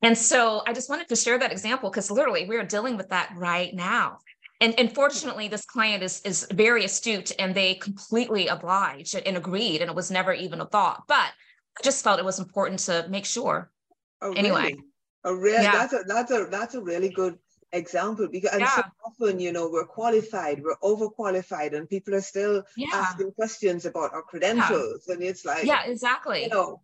[0.02, 3.10] And so I just wanted to share that example because literally we are dealing with
[3.10, 4.20] that right now.
[4.60, 9.82] And, and fortunately, this client is, is very astute and they completely obliged and agreed,
[9.82, 11.04] and it was never even a thought.
[11.08, 11.32] But
[11.80, 13.72] I just felt it was important to make sure.
[14.22, 14.84] Oh, anyway, really?
[15.24, 15.64] Oh, really?
[15.64, 15.72] Yeah.
[15.74, 17.38] That's a that's a that's a really good
[17.74, 18.76] example because and yeah.
[18.76, 22.88] so often you know we're qualified we're overqualified and people are still yeah.
[22.94, 25.14] asking questions about our credentials yeah.
[25.14, 26.80] and it's like yeah exactly you know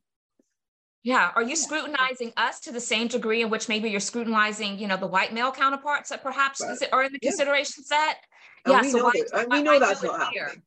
[1.04, 1.32] yeah.
[1.36, 4.98] Are you scrutinizing us to the same degree in which maybe you're scrutinizing, you know,
[4.98, 6.72] the white male counterparts that perhaps right.
[6.72, 7.30] is, are in the yeah.
[7.30, 8.18] consideration set?
[8.66, 8.82] And yeah.
[8.82, 10.64] We so know why, that, why, we know that's not happening.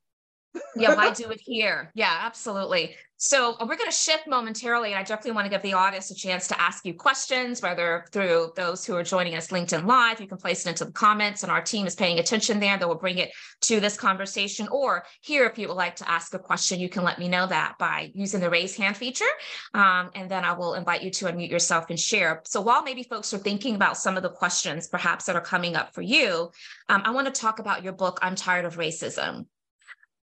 [0.77, 0.95] Yeah.
[0.95, 1.91] Why do it here?
[1.95, 2.97] Yeah, absolutely.
[3.19, 6.15] So uh, we're going to shift momentarily, I definitely want to give the audience a
[6.15, 10.27] chance to ask you questions, whether through those who are joining us LinkedIn Live, you
[10.27, 12.77] can place it into the comments, and our team is paying attention there.
[12.77, 14.69] That will bring it to this conversation.
[14.69, 17.47] Or here, if you would like to ask a question, you can let me know
[17.47, 19.25] that by using the raise hand feature,
[19.73, 22.43] um, and then I will invite you to unmute yourself and share.
[22.45, 25.75] So while maybe folks are thinking about some of the questions perhaps that are coming
[25.75, 26.51] up for you,
[26.91, 29.47] um, I want to talk about your book, I'm Tired of Racism.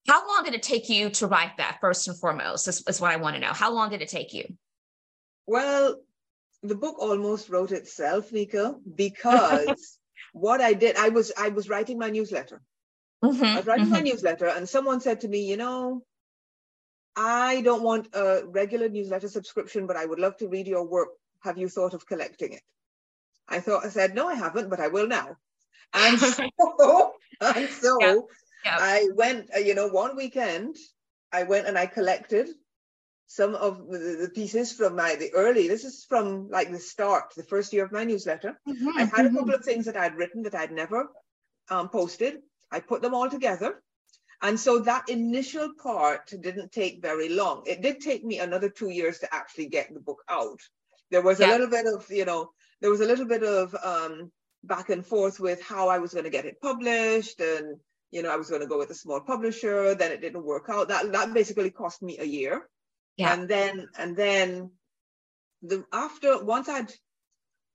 [0.08, 2.68] How long did it take you to write that first and foremost?
[2.68, 3.54] Is, is what I want to know.
[3.54, 4.46] How long did it take you?
[5.48, 5.98] Well,
[6.62, 10.00] the book almost wrote itself, Nika, because
[10.34, 12.62] what I did, I was I was writing my newsletter.
[13.24, 13.94] Mm-hmm, I was writing mm-hmm.
[13.94, 16.04] my newsletter, and someone said to me, you know,
[17.16, 21.10] I don't want a regular newsletter subscription, but I would love to read your work.
[21.44, 22.62] Have you thought of collecting it?
[23.48, 25.38] I thought I said, no, I haven't, but I will now.
[25.94, 28.16] And so, and so yeah.
[28.66, 30.76] I went, uh, you know, one weekend,
[31.32, 32.50] I went and I collected
[33.28, 35.68] some of the, the, pieces from my the early.
[35.68, 38.60] This is from like the start, the first year of my newsletter.
[38.68, 39.36] Mm-hmm, I had mm-hmm.
[39.36, 41.08] a couple of things that I'd written that I'd never
[41.70, 42.40] um, posted.
[42.72, 43.82] I put them all together.
[44.42, 47.64] And so that initial part didn't take very long.
[47.66, 50.60] It did take me another two years to actually get the book out.
[51.10, 51.50] There was yeah.
[51.50, 52.52] a little bit of, you know,
[52.82, 54.32] there was a little bit of um,
[54.64, 57.80] back and forth with how I was going to get it published and
[58.12, 60.66] you know I was going to go with a small publisher then it didn't work
[60.70, 62.68] out that that basically cost me a year
[63.18, 64.72] yeah and then and then
[65.62, 66.92] the after once I'd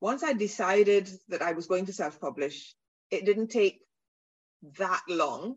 [0.01, 2.75] once I decided that I was going to self-publish
[3.11, 3.81] it didn't take
[4.79, 5.57] that long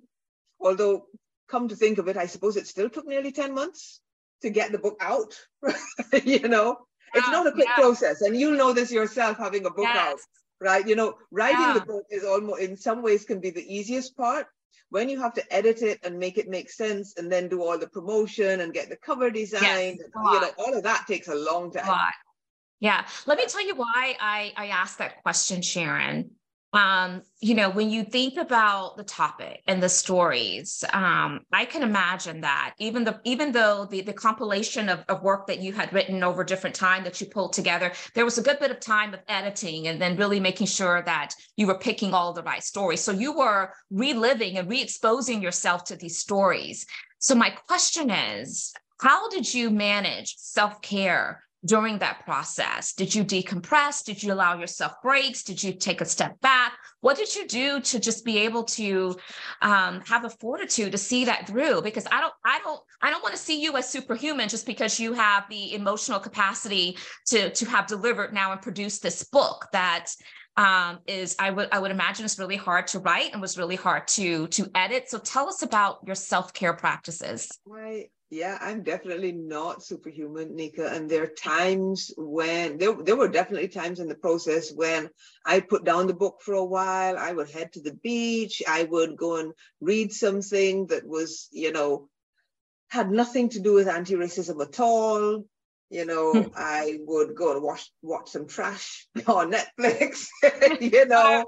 [0.60, 1.06] although
[1.48, 4.00] come to think of it I suppose it still took nearly 10 months
[4.42, 5.34] to get the book out
[6.24, 6.78] you know
[7.16, 7.76] it's ah, not a quick yeah.
[7.76, 9.98] process and you know this yourself having a book yes.
[9.98, 10.20] out
[10.64, 10.88] right?
[10.88, 11.74] You know, writing yeah.
[11.74, 14.48] the book is almost, in some ways, can be the easiest part.
[14.90, 17.78] When you have to edit it and make it make sense, and then do all
[17.78, 21.36] the promotion and get the cover designed, yes, you know, all of that takes a
[21.36, 21.90] long time.
[21.90, 22.12] A
[22.80, 23.06] yeah.
[23.26, 26.32] Let me tell you why I, I asked that question, Sharon
[26.74, 31.84] um, you know, when you think about the topic and the stories, um, I can
[31.84, 35.94] imagine that even the even though the the compilation of, of work that you had
[35.94, 39.14] written over different time that you pulled together, there was a good bit of time
[39.14, 43.02] of editing and then really making sure that you were picking all the right stories.
[43.02, 46.88] So you were reliving and re-exposing yourself to these stories.
[47.20, 52.94] So my question is, how did you manage self-care during that process?
[52.94, 54.04] Did you decompress?
[54.04, 55.44] Did you allow yourself breaks?
[55.44, 56.74] Did you take a step back?
[57.02, 59.18] What did you do to just be able to
[59.62, 61.82] um, have the fortitude to see that through?
[61.82, 65.00] Because I don't, I don't, I don't want to see you as superhuman just because
[65.00, 66.98] you have the emotional capacity
[67.28, 70.08] to to have delivered now and produced this book that
[70.58, 73.76] um, is I would I would imagine it's really hard to write and was really
[73.76, 75.10] hard to to edit.
[75.10, 77.50] So tell us about your self care practices.
[77.66, 78.12] Right.
[78.30, 80.88] Yeah, I'm definitely not superhuman, Nika.
[80.88, 85.08] And there are times when there, there were definitely times in the process when
[85.46, 87.16] I put down the book for a while.
[87.16, 88.64] I would head to the beach.
[88.68, 92.10] I would go and read something that was, you know,
[92.88, 95.44] had nothing to do with anti-racism at all
[95.94, 96.52] you know.
[96.56, 100.28] I would go and watch watch some trash on Netflix,
[100.82, 101.46] you know,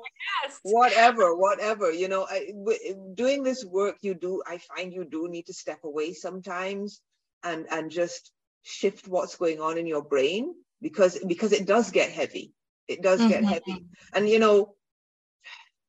[0.62, 2.26] whatever, whatever, you know.
[2.30, 4.42] I, w- doing this work, you do.
[4.48, 7.02] I find you do need to step away sometimes
[7.44, 8.32] and and just
[8.64, 12.54] shift what's going on in your brain because because it does get heavy.
[12.88, 13.30] It does mm-hmm.
[13.30, 14.76] get heavy, and you know,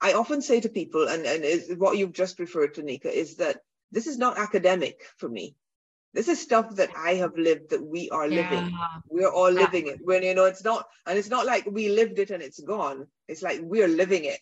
[0.01, 3.61] I often say to people, and and what you've just referred to, Nika, is that
[3.93, 5.55] this is not academic for me
[6.17, 8.71] this is stuff that I have lived that we are living.
[8.71, 8.89] Yeah.
[9.07, 9.93] We're all living yeah.
[9.93, 10.01] it.
[10.03, 13.07] When you know it's not, and it's not like we lived it and it's gone.
[13.29, 14.41] It's like we're living it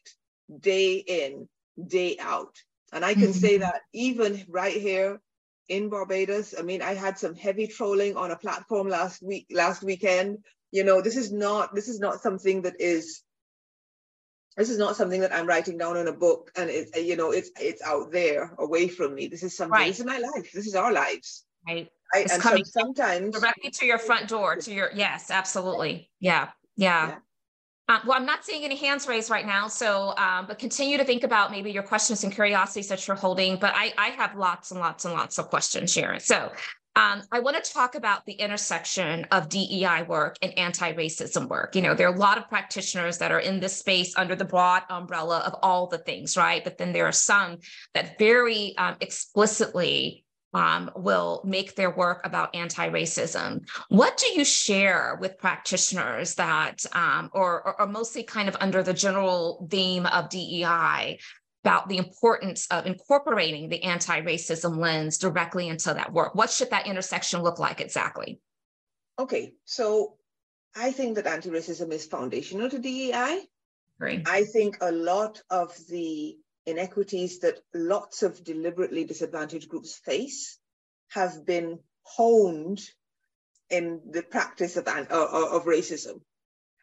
[0.60, 1.48] day in,
[1.84, 2.54] day out.
[2.92, 3.32] And I can mm-hmm.
[3.32, 5.20] say that even right here
[5.68, 9.82] in Barbados, I mean, I had some heavy trolling on a platform last week, last
[9.82, 10.44] weekend.
[10.70, 13.20] You know, this is not this is not something that is
[14.56, 17.32] this is not something that I'm writing down in a book and it's you know
[17.32, 19.26] it's it's out there away from me.
[19.26, 19.88] This is something right.
[19.88, 20.52] this is my life.
[20.52, 21.88] This is our lives right?
[22.14, 22.30] Right.
[22.30, 26.10] and coming so sometimes directly to your front door, to your yes, absolutely.
[26.20, 26.50] Yeah.
[26.76, 27.08] Yeah.
[27.08, 27.16] yeah.
[27.86, 31.04] Um, well, I'm not seeing any hands raised right now, so um, but continue to
[31.04, 33.58] think about maybe your questions and curiosities that you're holding.
[33.58, 36.20] But I, I have lots and lots and lots of questions, Sharon.
[36.20, 36.50] So
[36.96, 41.74] um, I want to talk about the intersection of DEI work and anti-racism work.
[41.74, 44.44] You know, there are a lot of practitioners that are in this space under the
[44.44, 46.62] broad umbrella of all the things, right?
[46.62, 47.58] But then there are some
[47.94, 50.23] that very um, explicitly
[50.54, 53.68] um, will make their work about anti-racism.
[53.88, 58.94] What do you share with practitioners that, um, or, or mostly kind of under the
[58.94, 61.18] general theme of DEI,
[61.64, 66.34] about the importance of incorporating the anti-racism lens directly into that work?
[66.34, 68.40] What should that intersection look like exactly?
[69.18, 70.16] Okay, so
[70.76, 73.40] I think that anti-racism is foundational to DEI.
[73.98, 74.28] Great.
[74.28, 76.36] I think a lot of the
[76.66, 80.58] inequities that lots of deliberately disadvantaged groups face
[81.10, 82.80] have been honed
[83.70, 86.20] in the practice of, of, of racism.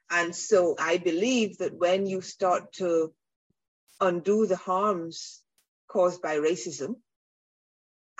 [0.09, 3.13] And so I believe that when you start to
[3.99, 5.41] undo the harms
[5.87, 6.95] caused by racism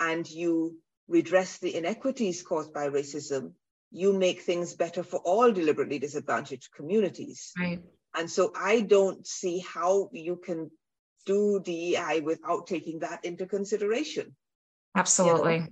[0.00, 3.52] and you redress the inequities caused by racism,
[3.90, 7.52] you make things better for all deliberately disadvantaged communities.
[7.58, 7.82] Right.
[8.14, 10.70] And so I don't see how you can
[11.24, 14.34] do DEI without taking that into consideration.
[14.94, 15.54] Absolutely.
[15.54, 15.66] You know?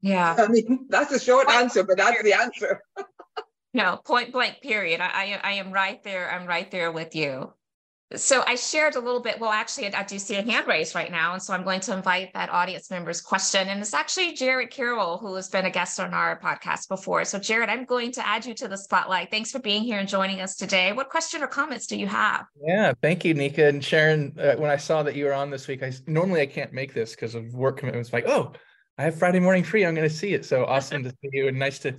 [0.00, 0.36] Yeah.
[0.38, 2.82] I mean, that's a short point answer, but that's the answer.
[3.74, 5.00] no, point blank, period.
[5.00, 6.30] I, I, I am right there.
[6.30, 7.52] I'm right there with you.
[8.16, 9.38] So I shared a little bit.
[9.38, 11.34] Well, actually, I do see a hand raised right now.
[11.34, 13.68] And so I'm going to invite that audience member's question.
[13.68, 17.26] And it's actually Jared Carroll, who has been a guest on our podcast before.
[17.26, 19.30] So, Jared, I'm going to add you to the spotlight.
[19.30, 20.92] Thanks for being here and joining us today.
[20.92, 22.46] What question or comments do you have?
[22.66, 23.66] Yeah, thank you, Nika.
[23.66, 26.46] And Sharon, uh, when I saw that you were on this week, I normally I
[26.46, 28.10] can't make this because of work commitments.
[28.10, 28.52] Like, oh,
[28.96, 29.84] I have Friday morning free.
[29.84, 30.46] I'm going to see it.
[30.46, 31.94] So awesome to see you and nice to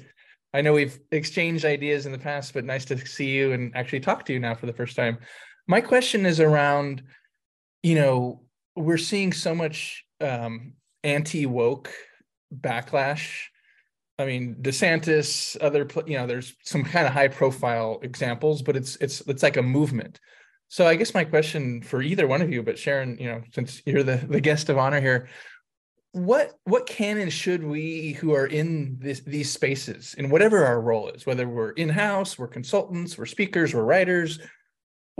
[0.51, 3.99] I know we've exchanged ideas in the past, but nice to see you and actually
[3.99, 5.19] talk to you now for the first time.
[5.69, 7.03] My question is around,
[7.83, 8.41] you know,
[8.75, 11.93] we're seeing so much um, anti woke
[12.51, 13.43] backlash.
[14.17, 18.95] I mean, DeSantis, other, you know, there's some kind of high profile examples, but it's
[18.95, 20.19] it's it's like a movement.
[20.69, 23.83] So I guess my question for either one of you, but Sharon, you know, since
[23.85, 25.29] you're the the guest of honor here,
[26.13, 30.81] what what can and should we who are in this, these spaces in whatever our
[30.81, 34.39] role is, whether we're in house, we're consultants, we're speakers, we're writers,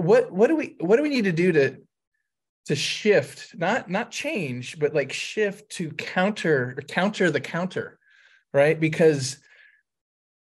[0.01, 1.77] what what do we what do we need to do to
[2.65, 7.97] to shift not not change but like shift to counter counter the counter
[8.51, 8.79] right?
[8.79, 9.37] Because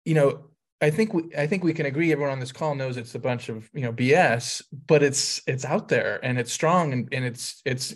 [0.05, 0.51] you know
[0.83, 3.19] i think we i think we can agree everyone on this call knows it's a
[3.19, 7.25] bunch of you know bs but it's it's out there and it's strong and, and
[7.25, 7.95] it's it's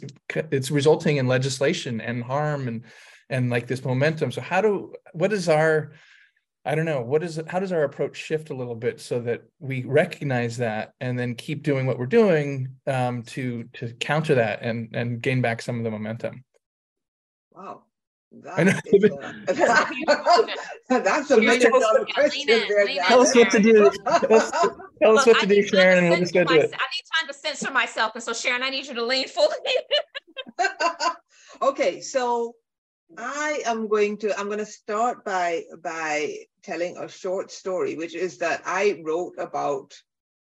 [0.50, 2.82] it's resulting in legislation and harm and
[3.30, 4.32] and like this momentum.
[4.32, 5.92] So how do what is our
[6.64, 9.20] I don't know what is it, how does our approach shift a little bit so
[9.20, 14.34] that we recognize that and then keep doing what we're doing um, to to counter
[14.34, 16.44] that and and gain back some of the momentum.
[17.52, 17.82] Wow.
[18.32, 19.10] That is,
[20.88, 22.86] uh, that's a million dollar question there.
[23.08, 23.90] Tell us what to do.
[24.04, 24.50] Tell us,
[25.02, 26.58] tell us what to do, Sharon, and we'll just go do it.
[26.58, 29.56] I need time to censor myself, and so Sharon, I need you to lean fully.
[31.62, 32.54] okay, so
[33.16, 38.14] I am going to I'm going to start by by telling a short story, which
[38.14, 39.94] is that I wrote about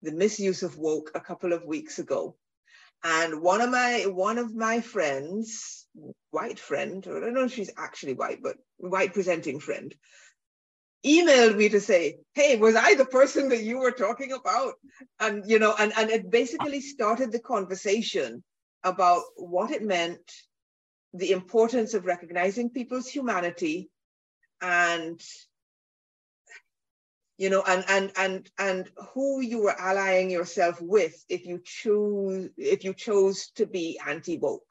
[0.02, 2.36] the misuse of woke a couple of weeks ago.
[3.04, 5.88] And one of my one of my friends,
[6.32, 9.94] white friend, I don't know if she's actually white, but white presenting friend,
[11.06, 14.74] emailed me to say, hey, was I the person that you were talking about?
[15.20, 18.44] And you know, and, and it basically started the conversation
[18.84, 20.32] about what it meant
[21.14, 23.90] the importance of recognizing people's humanity
[24.62, 25.22] and
[27.38, 32.50] you know and and and and who you were allying yourself with if you choose
[32.58, 34.64] if you chose to be anti-woke.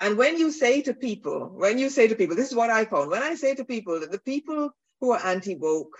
[0.00, 2.84] And when you say to people when you say to people this is what i
[2.84, 4.70] found when i say to people that the people
[5.00, 5.98] who are anti-woke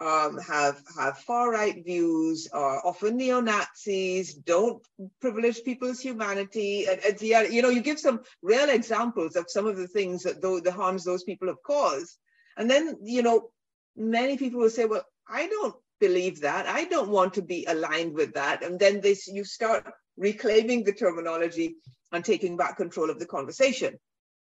[0.00, 4.82] um, have have far right views, are often neo Nazis, don't
[5.20, 9.66] privilege people's humanity, and, and yeah, you know, you give some real examples of some
[9.66, 12.18] of the things that though the harms those people have caused,
[12.56, 13.50] and then you know,
[13.96, 18.14] many people will say, well, I don't believe that, I don't want to be aligned
[18.14, 21.76] with that, and then this you start reclaiming the terminology
[22.12, 23.98] and taking back control of the conversation.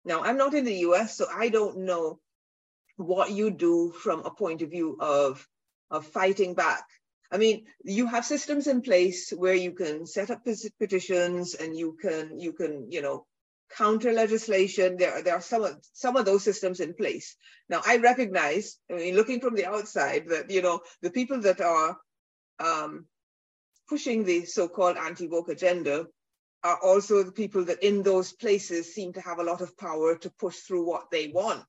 [0.05, 2.19] Now, I'm not in the U.S., so I don't know
[2.99, 5.47] what you do from a point of view of,
[5.89, 6.83] of fighting back.
[7.31, 10.43] I mean, you have systems in place where you can set up
[10.79, 13.25] petitions and you can, you can, you know,
[13.77, 14.97] counter legislation.
[14.97, 17.35] There, are, there are some of, some of those systems in place.
[17.69, 21.61] Now, I recognize, I mean, looking from the outside, that you know the people that
[21.61, 21.97] are
[22.59, 23.05] um,
[23.87, 26.07] pushing the so-called anti-woke agenda
[26.63, 30.15] are also the people that in those places seem to have a lot of power
[30.17, 31.65] to push through what they want.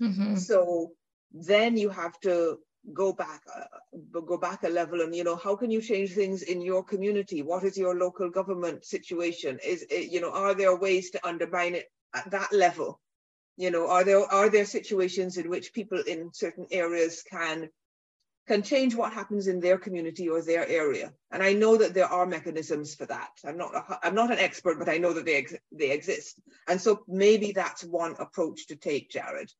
[0.00, 0.36] Mm-hmm.
[0.36, 0.92] So
[1.32, 2.58] then you have to
[2.94, 6.42] go back uh, go back a level and you know how can you change things
[6.42, 7.42] in your community?
[7.42, 9.58] What is your local government situation?
[9.64, 13.00] Is it, you know are there ways to undermine it at that level?
[13.56, 17.68] You know are there are there situations in which people in certain areas can
[18.48, 21.12] can change what happens in their community or their area?
[21.30, 23.30] And i know that there are mechanisms for that.
[23.44, 26.40] I'm not a, i'm not an expert but i know that they ex- they exist.
[26.66, 29.52] And so maybe that's one approach to take jared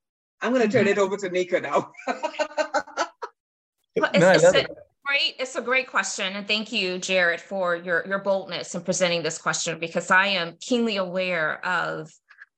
[0.43, 0.93] I'm going to turn mm-hmm.
[0.93, 1.91] it over to Nika now.
[2.07, 4.67] well, it's, it's a
[5.05, 9.23] great, it's a great question, and thank you, Jared, for your your boldness in presenting
[9.23, 12.11] this question because I am keenly aware of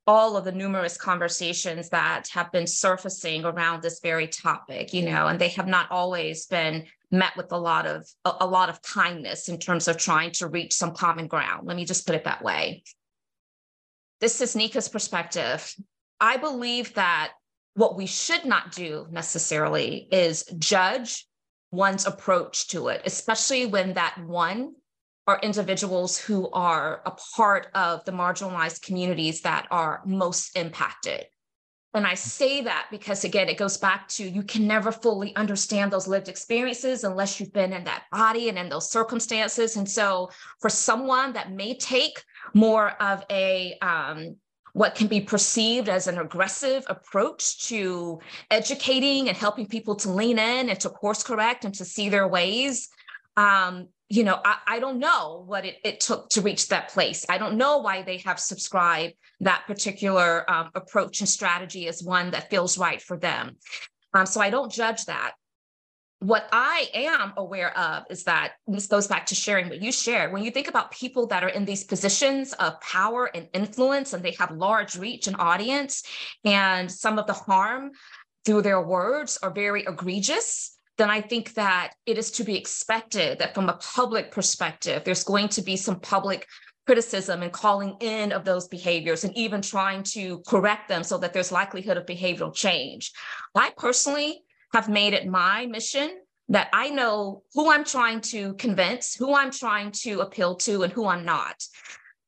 [0.07, 5.28] all of the numerous conversations that have been surfacing around this very topic you know
[5.28, 8.83] and they have not always been met with a lot of a, a, lot of
[8.83, 11.66] kindness in terms of trying to reach some common ground.
[11.66, 12.83] Let me just put it that way.
[14.20, 15.72] This is nika's perspective.
[16.18, 17.33] I believe that
[17.75, 21.27] what we should not do necessarily is judge
[21.70, 24.75] one's approach to it, especially when that one
[25.27, 31.25] are individuals who are a part of the marginalized communities that are most impacted.
[31.95, 35.93] And I say that because, again, it goes back to you can never fully understand
[35.93, 39.77] those lived experiences unless you've been in that body and in those circumstances.
[39.77, 42.23] And so, for someone that may take
[42.55, 44.37] more of a um,
[44.73, 48.20] what can be perceived as an aggressive approach to
[48.51, 52.27] educating and helping people to lean in and to course correct and to see their
[52.27, 52.89] ways.
[53.37, 57.25] Um, you know, I, I, don't know what it, it, took to reach that place.
[57.31, 62.31] I don't know why they have subscribed that particular um, approach and strategy as one
[62.33, 63.57] that feels right for them.
[64.12, 65.33] Um, so I don't judge that.
[66.23, 70.33] What I am aware of is that this goes back to sharing what you shared.
[70.33, 74.23] When you think about people that are in these positions of power and influence, and
[74.23, 76.05] they have large reach and audience,
[76.45, 77.91] and some of the harm
[78.45, 83.41] through their words are very egregious, then I think that it is to be expected
[83.41, 86.47] that from a public perspective, there's going to be some public
[86.87, 91.33] criticism and calling in of those behaviors and even trying to correct them so that
[91.33, 93.11] there's likelihood of behavioral change.
[93.57, 96.11] I personally have made it my mission
[96.49, 100.93] that I know who I'm trying to convince, who I'm trying to appeal to, and
[100.93, 101.62] who I'm not.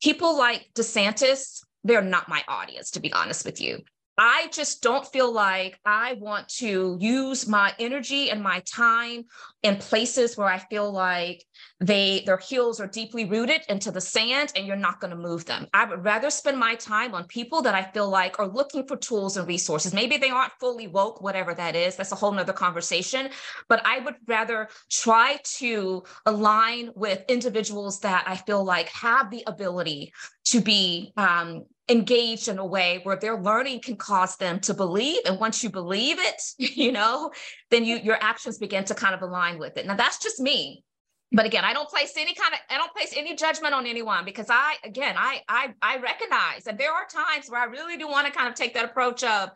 [0.02, 3.80] People like DeSantis, they're not my audience, to be honest with you.
[4.16, 9.24] I just don't feel like I want to use my energy and my time
[9.64, 11.44] in places where I feel like
[11.80, 15.46] they their heels are deeply rooted into the sand and you're not going to move
[15.46, 15.66] them.
[15.74, 18.96] I would rather spend my time on people that I feel like are looking for
[18.96, 19.92] tools and resources.
[19.92, 21.96] Maybe they aren't fully woke, whatever that is.
[21.96, 23.30] That's a whole nother conversation.
[23.68, 29.42] But I would rather try to align with individuals that I feel like have the
[29.46, 30.12] ability
[30.46, 35.20] to be um, engaged in a way where their learning can cause them to believe
[35.26, 37.30] and once you believe it you know
[37.70, 40.82] then you your actions begin to kind of align with it now that's just me
[41.30, 44.24] but again i don't place any kind of i don't place any judgment on anyone
[44.24, 48.08] because i again i i, I recognize that there are times where i really do
[48.08, 49.50] want to kind of take that approach of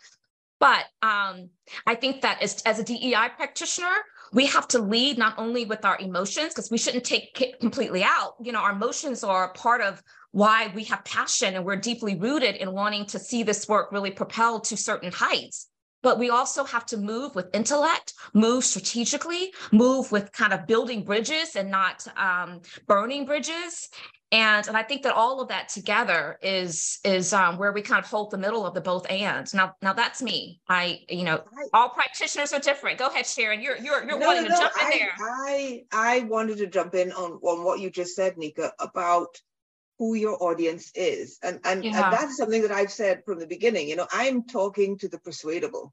[0.60, 1.50] but um,
[1.86, 3.94] I think that as, as a DEI practitioner,
[4.32, 8.02] we have to lead not only with our emotions, because we shouldn't take it completely
[8.02, 8.34] out.
[8.42, 10.02] You know, our emotions are part of
[10.38, 14.12] why we have passion and we're deeply rooted in wanting to see this work really
[14.12, 15.66] propelled to certain heights.
[16.00, 21.02] But we also have to move with intellect, move strategically, move with kind of building
[21.02, 23.88] bridges and not um, burning bridges.
[24.30, 28.04] And, and I think that all of that together is is um, where we kind
[28.04, 29.52] of hold the middle of the both and.
[29.52, 30.60] Now, now that's me.
[30.68, 32.98] I, you know, all practitioners are different.
[32.98, 33.60] Go ahead, Sharon.
[33.60, 35.14] You're you're you're no, wanting no, to jump in there.
[35.18, 39.40] I I wanted to jump in on on what you just said, Nika, about
[39.98, 41.38] who your audience is.
[41.42, 41.90] And, and, yeah.
[41.90, 43.88] and that's something that I've said from the beginning.
[43.88, 45.92] You know, I'm talking to the persuadable.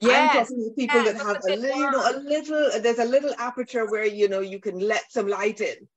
[0.00, 0.36] Yes.
[0.36, 1.12] I'm talking to people yes.
[1.12, 4.40] that have a little, you know, a little, there's a little aperture where, you know,
[4.40, 5.88] you can let some light in,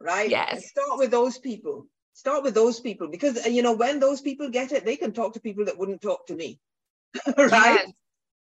[0.00, 0.30] right?
[0.30, 0.52] Yes.
[0.52, 1.86] And start with those people.
[2.14, 5.12] Start with those people because, uh, you know, when those people get it, they can
[5.12, 6.60] talk to people that wouldn't talk to me.
[7.36, 7.50] right?
[7.50, 7.92] Yes.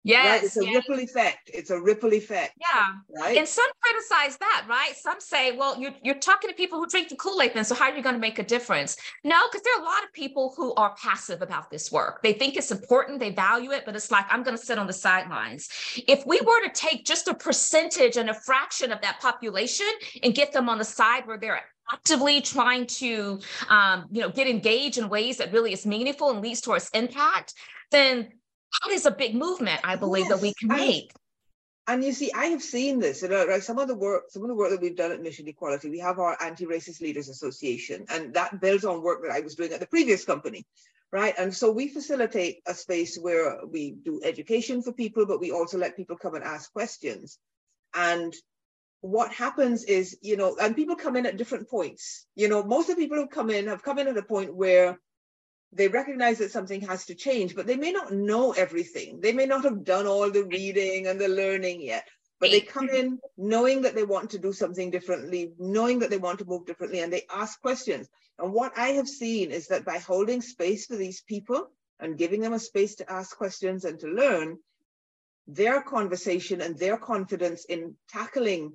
[0.03, 0.25] Yes.
[0.25, 0.43] Right?
[0.43, 1.51] It's a ripple effect.
[1.53, 2.53] It's a ripple effect.
[2.59, 3.21] Yeah.
[3.21, 3.37] Right.
[3.37, 4.93] And some criticize that, right?
[4.95, 7.85] Some say, well, you're, you're talking to people who drink the Kool-Aid then, so how
[7.91, 8.97] are you going to make a difference?
[9.23, 12.23] No, because there are a lot of people who are passive about this work.
[12.23, 14.87] They think it's important, they value it, but it's like, I'm going to sit on
[14.87, 15.69] the sidelines.
[16.07, 19.87] If we were to take just a percentage and a fraction of that population
[20.23, 23.39] and get them on the side where they're actively trying to
[23.69, 27.53] um, you know get engaged in ways that really is meaningful and leads towards impact
[27.91, 28.29] then
[28.83, 31.11] that is a big movement i believe yes, that we can make.
[31.87, 34.43] And you see i have seen this you know right some of the work some
[34.43, 38.05] of the work that we've done at mission equality we have our anti-racist leaders association
[38.09, 40.65] and that builds on work that i was doing at the previous company
[41.11, 41.33] right?
[41.37, 45.77] And so we facilitate a space where we do education for people but we also
[45.77, 47.37] let people come and ask questions.
[47.93, 48.33] And
[49.01, 52.25] what happens is you know and people come in at different points.
[52.35, 54.55] You know most of the people who come in have come in at a point
[54.55, 54.99] where
[55.73, 59.21] they recognize that something has to change, but they may not know everything.
[59.21, 62.07] They may not have done all the reading and the learning yet,
[62.39, 62.95] but they come mm-hmm.
[62.95, 66.65] in knowing that they want to do something differently, knowing that they want to move
[66.65, 68.09] differently, and they ask questions.
[68.37, 71.69] And what I have seen is that by holding space for these people
[71.99, 74.57] and giving them a space to ask questions and to learn,
[75.47, 78.73] their conversation and their confidence in tackling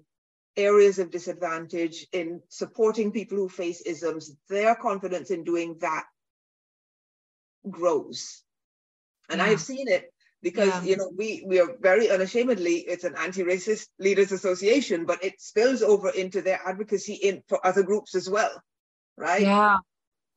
[0.57, 6.07] areas of disadvantage, in supporting people who face isms, their confidence in doing that
[7.71, 8.43] grows.
[9.29, 9.47] And yeah.
[9.47, 10.13] I've seen it
[10.43, 10.83] because yeah.
[10.83, 15.83] you know we we are very unashamedly it's an anti-racist leaders association but it spills
[15.83, 18.63] over into their advocacy in for other groups as well
[19.17, 19.79] right yeah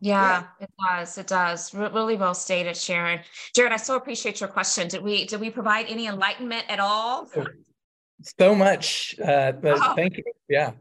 [0.01, 1.17] yeah, yeah, it does.
[1.17, 1.73] It does.
[1.73, 3.19] really well stated, Sharon.
[3.53, 4.87] Jared, I so appreciate your question.
[4.87, 7.29] Did we did we provide any enlightenment at all?
[8.39, 9.15] So much.
[9.19, 9.95] Uh, oh.
[9.95, 10.23] Thank you.
[10.47, 10.71] Yeah.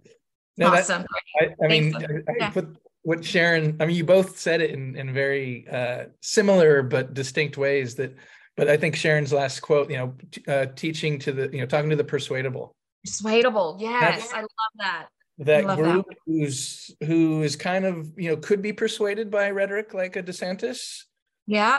[0.57, 1.05] No, awesome.
[1.41, 2.51] That, I, I mean, I, I yeah.
[2.51, 2.77] put
[3.09, 7.57] what Sharon, I mean, you both said it in, in very uh, similar but distinct
[7.57, 8.15] ways that,
[8.55, 11.67] but I think Sharon's last quote, you know, t- uh, teaching to the, you know,
[11.67, 12.77] talking to the persuadable.
[13.03, 13.79] Persuadable.
[13.81, 14.21] Yes.
[14.21, 15.07] That's, I love that.
[15.39, 16.19] That love group that.
[16.27, 21.05] who's, who is kind of, you know, could be persuaded by rhetoric like a DeSantis.
[21.47, 21.79] Yeah.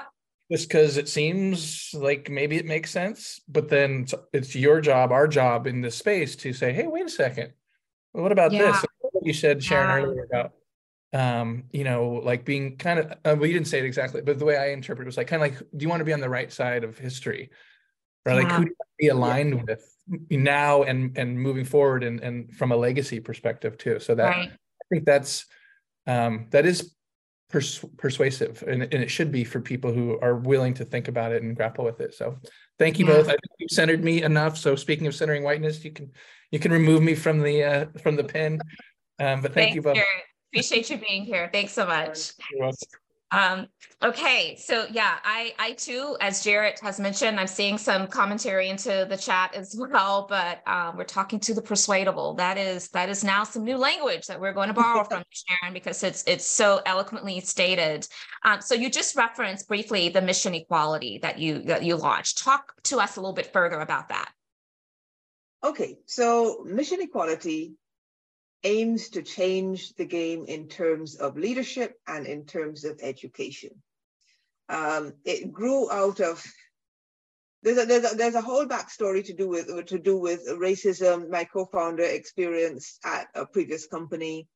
[0.51, 5.11] Just because it seems like maybe it makes sense, but then it's, it's your job,
[5.11, 7.53] our job in this space to say, hey, wait a second.
[8.13, 8.71] What about yeah.
[8.71, 8.85] this?
[9.21, 10.07] You said, Sharon, yeah.
[10.07, 10.53] earlier about
[11.13, 14.37] um you know like being kind of uh, well you didn't say it exactly but
[14.37, 16.13] the way i interpret it was like kind of like do you want to be
[16.13, 17.49] on the right side of history
[18.25, 18.57] or like yeah.
[18.57, 19.63] who do you want to be aligned yeah.
[19.67, 19.95] with
[20.29, 24.51] now and and moving forward and and from a legacy perspective too so that right.
[24.51, 25.45] i think that's
[26.05, 26.93] um that is
[27.49, 31.31] pers- persuasive and, and it should be for people who are willing to think about
[31.31, 32.37] it and grapple with it so
[32.77, 33.13] thank you yeah.
[33.13, 36.11] both i think you've centered me enough so speaking of centering whiteness you can
[36.51, 38.59] you can remove me from the uh from the pin
[39.19, 39.97] um but thank Thanks, you both
[40.51, 42.33] appreciate you being here thanks so much
[43.31, 43.67] um,
[44.01, 49.05] okay, so yeah, I I too, as Jared has mentioned, I'm seeing some commentary into
[49.07, 50.25] the chat as well.
[50.27, 52.33] But um, we're talking to the persuadable.
[52.33, 55.73] That is that is now some new language that we're going to borrow from Sharon
[55.73, 58.07] because it's it's so eloquently stated.
[58.43, 62.39] Um, so you just referenced briefly the mission equality that you that you launched.
[62.39, 64.31] Talk to us a little bit further about that.
[65.63, 67.73] Okay, so mission equality
[68.63, 73.71] aims to change the game in terms of leadership and in terms of education.
[74.67, 76.43] Um, it grew out of
[77.61, 81.29] there's a, there's a, there's a whole backstory to do with to do with racism.
[81.29, 84.47] My co-founder experienced at a previous company,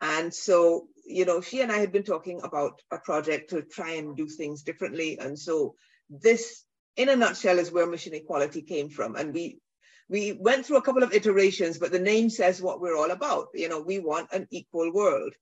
[0.00, 3.94] and so you know she and I had been talking about a project to try
[3.94, 5.18] and do things differently.
[5.18, 5.74] And so
[6.08, 6.64] this,
[6.96, 9.16] in a nutshell, is where mission equality came from.
[9.16, 9.58] And we
[10.08, 13.48] we went through a couple of iterations, but the name says what we're all about.
[13.54, 15.32] You know, we want an equal world.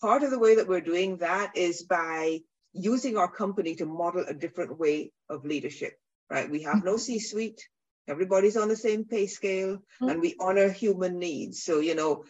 [0.00, 2.40] Part of the way that we're doing that is by
[2.72, 5.92] using our company to model a different way of leadership,
[6.30, 6.50] right?
[6.50, 7.60] We have no C suite,
[8.08, 10.08] everybody's on the same pay scale, mm-hmm.
[10.08, 11.62] and we honor human needs.
[11.62, 12.24] So, you know,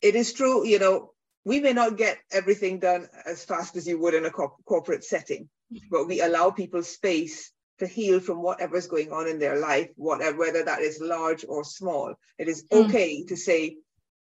[0.00, 1.12] it is true, you know,
[1.44, 5.04] we may not get everything done as fast as you would in a co- corporate
[5.04, 5.48] setting,
[5.90, 7.50] but we allow people space
[7.82, 11.64] to heal from whatever's going on in their life, whatever, whether that is large or
[11.64, 12.14] small.
[12.38, 12.84] It is mm.
[12.84, 13.28] okay mm.
[13.28, 13.76] to say,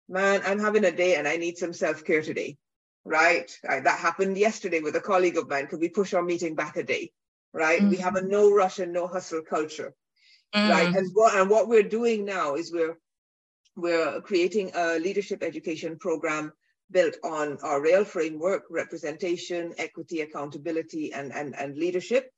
[0.08, 2.58] man, I'm having a day and I need some self-care today,
[3.04, 3.52] right?
[3.68, 3.84] right?
[3.84, 5.68] That happened yesterday with a colleague of mine.
[5.68, 7.12] Could we push our meeting back a day,
[7.54, 7.82] right?
[7.82, 7.90] Mm.
[7.90, 8.32] We have a mm-hmm.
[8.32, 9.94] no rush and no hustle culture,
[10.56, 10.70] mm.
[10.70, 10.96] right?
[10.96, 12.98] And what, and what we're doing now is we're,
[13.76, 16.54] we're creating a leadership education program
[16.92, 22.32] built on our rail framework, representation, equity, accountability, and, and, and leadership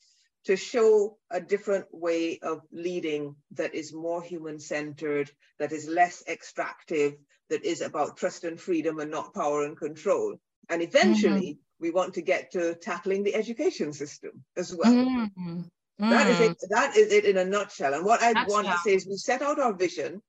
[0.45, 5.29] to show a different way of leading that is more human centered,
[5.59, 7.13] that is less extractive,
[7.49, 10.35] that is about trust and freedom and not power and control.
[10.69, 11.83] And eventually, mm-hmm.
[11.83, 14.93] we want to get to tackling the education system as well.
[14.93, 15.61] Mm-hmm.
[15.99, 16.57] That is it.
[16.69, 17.93] That is it in a nutshell.
[17.93, 20.21] And what I That's want to say is we set out our vision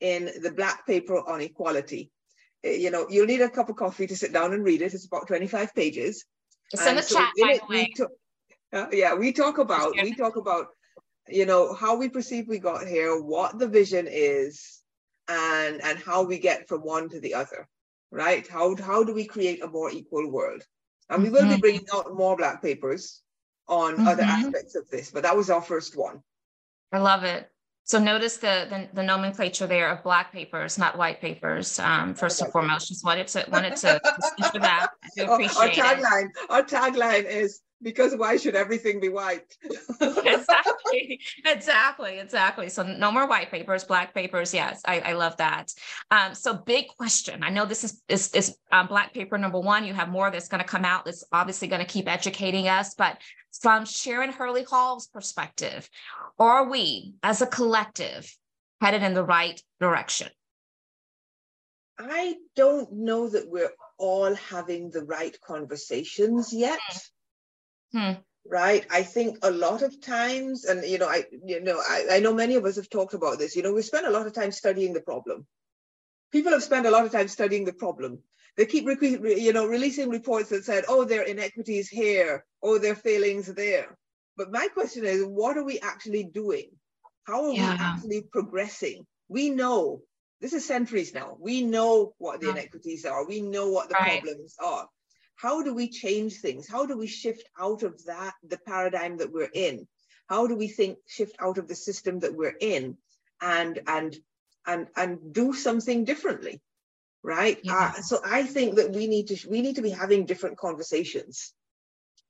[0.00, 2.10] in the black paper on equality.
[2.62, 4.92] Eh, you know, you'll need a cup of coffee to sit down and read it.
[4.92, 6.24] It's about 25 pages.
[6.72, 7.90] It's in the so chat, by the way.
[7.94, 8.10] Took,
[8.74, 10.66] uh, yeah, we talk about we talk about
[11.28, 14.80] you know how we perceive we got here, what the vision is,
[15.28, 17.68] and and how we get from one to the other,
[18.10, 18.46] right?
[18.46, 20.62] How how do we create a more equal world?
[21.08, 21.54] And we will mm-hmm.
[21.54, 23.22] be bringing out more black papers
[23.68, 24.08] on mm-hmm.
[24.08, 26.22] other aspects of this, but that was our first one.
[26.92, 27.50] I love it.
[27.86, 31.78] So notice the, the, the nomenclature there of black papers, not white papers.
[31.78, 34.88] Um, first and foremost, just wanted to wanted to, to for that.
[35.04, 36.50] I do appreciate our tagline, it.
[36.50, 39.56] Our tagline is because why should everything be white?
[40.00, 42.68] exactly, exactly, exactly.
[42.70, 44.52] So no more white papers, black papers.
[44.54, 45.72] Yes, I, I love that.
[46.10, 47.44] Um, so big question.
[47.44, 49.84] I know this is is, is um, black paper number one.
[49.84, 51.04] You have more that's going to come out.
[51.04, 52.94] That's obviously going to keep educating us.
[52.94, 53.18] But
[53.60, 55.88] from Sharon Hurley Hall's perspective,
[56.38, 58.34] are we as a collective
[58.80, 60.28] headed in the right direction?
[61.98, 66.80] I don't know that we're all having the right conversations yet.
[67.94, 68.12] Hmm.
[68.46, 68.84] Right.
[68.90, 72.34] I think a lot of times, and you know, I you know, I, I know
[72.34, 73.56] many of us have talked about this.
[73.56, 75.46] You know, we spend a lot of time studying the problem.
[76.30, 78.18] People have spent a lot of time studying the problem.
[78.56, 82.92] They keep you know releasing reports that said, oh, there are inequities here, oh, there
[82.92, 83.96] are failings there.
[84.36, 86.70] But my question is, what are we actually doing?
[87.24, 87.72] How are yeah.
[87.72, 89.06] we actually progressing?
[89.28, 90.02] We know
[90.40, 91.36] this is centuries now.
[91.40, 93.26] We know what the inequities are.
[93.26, 94.20] We know what the right.
[94.20, 94.88] problems are
[95.36, 96.68] how do we change things?
[96.68, 99.86] How do we shift out of that, the paradigm that we're in?
[100.28, 102.96] How do we think, shift out of the system that we're in
[103.40, 104.16] and, and,
[104.66, 106.60] and, and do something differently?
[107.22, 107.58] Right.
[107.62, 107.92] Yeah.
[107.96, 111.52] Uh, so I think that we need to, we need to be having different conversations.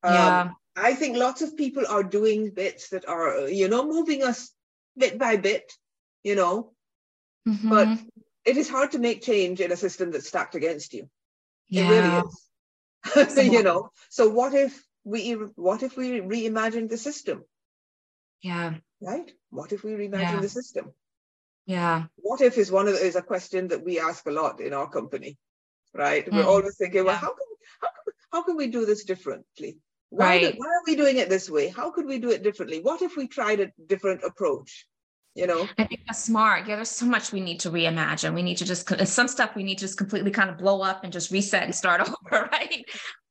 [0.02, 0.50] Um, yeah.
[0.76, 4.52] I think lots of people are doing bits that are, you know, moving us
[4.96, 5.72] bit by bit,
[6.22, 6.72] you know,
[7.46, 7.68] mm-hmm.
[7.68, 7.88] but
[8.44, 11.08] it is hard to make change in a system that's stacked against you.
[11.68, 11.86] Yeah.
[11.86, 12.40] It really is.
[13.36, 17.44] you know so what if we what if we reimagine the system?
[18.42, 18.74] Yeah.
[19.00, 19.30] Right?
[19.50, 20.40] What if we reimagine yeah.
[20.40, 20.92] the system?
[21.66, 22.04] Yeah.
[22.16, 24.72] What if is one of the, is a question that we ask a lot in
[24.72, 25.38] our company
[25.94, 26.26] right?
[26.26, 26.34] Mm.
[26.34, 27.20] we're always thinking well yeah.
[27.20, 27.46] how can
[27.80, 29.78] how can, how can we do this differently?
[30.10, 30.52] Why, right.
[30.52, 31.68] do, why are we doing it this way?
[31.68, 32.80] How could we do it differently?
[32.80, 34.86] What if we tried a different approach
[35.34, 35.68] you know?
[35.78, 36.66] I think that's smart.
[36.66, 38.34] Yeah there's so much we need to reimagine.
[38.34, 41.04] We need to just some stuff we need to just completely kind of blow up
[41.04, 42.84] and just reset and start over right?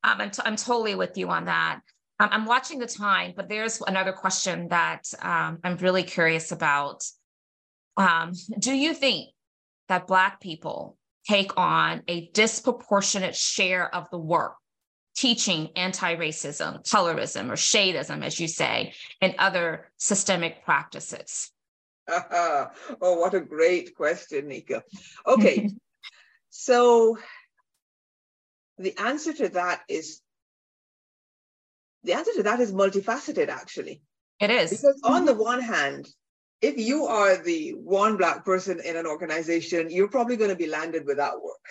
[0.04, 1.80] Um, I'm, t- I'm totally with you on that.
[2.20, 7.04] Um, i'm watching the time but there's another question that um, i'm really curious about.
[7.96, 9.30] Um, do you think
[9.88, 10.98] that black people
[11.28, 14.56] take on a disproportionate share of the work
[15.16, 21.53] teaching anti-racism colorism or shadeism as you say and other systemic practices
[22.10, 24.84] oh, what a great question, Nika.
[25.26, 25.70] Okay,
[26.50, 27.18] so
[28.78, 30.22] the answer to that is
[32.04, 34.02] the answer to that is multifaceted, actually.
[34.40, 34.72] It is.
[34.72, 35.26] Because on mm-hmm.
[35.26, 36.08] the one hand,
[36.62, 40.68] if you are the one black person in an organization, you're probably going to be
[40.68, 41.66] landed without work,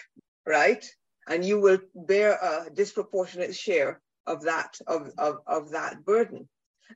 [0.47, 0.85] right?
[1.29, 6.49] And you will bear a disproportionate share of that of, of, of that burden.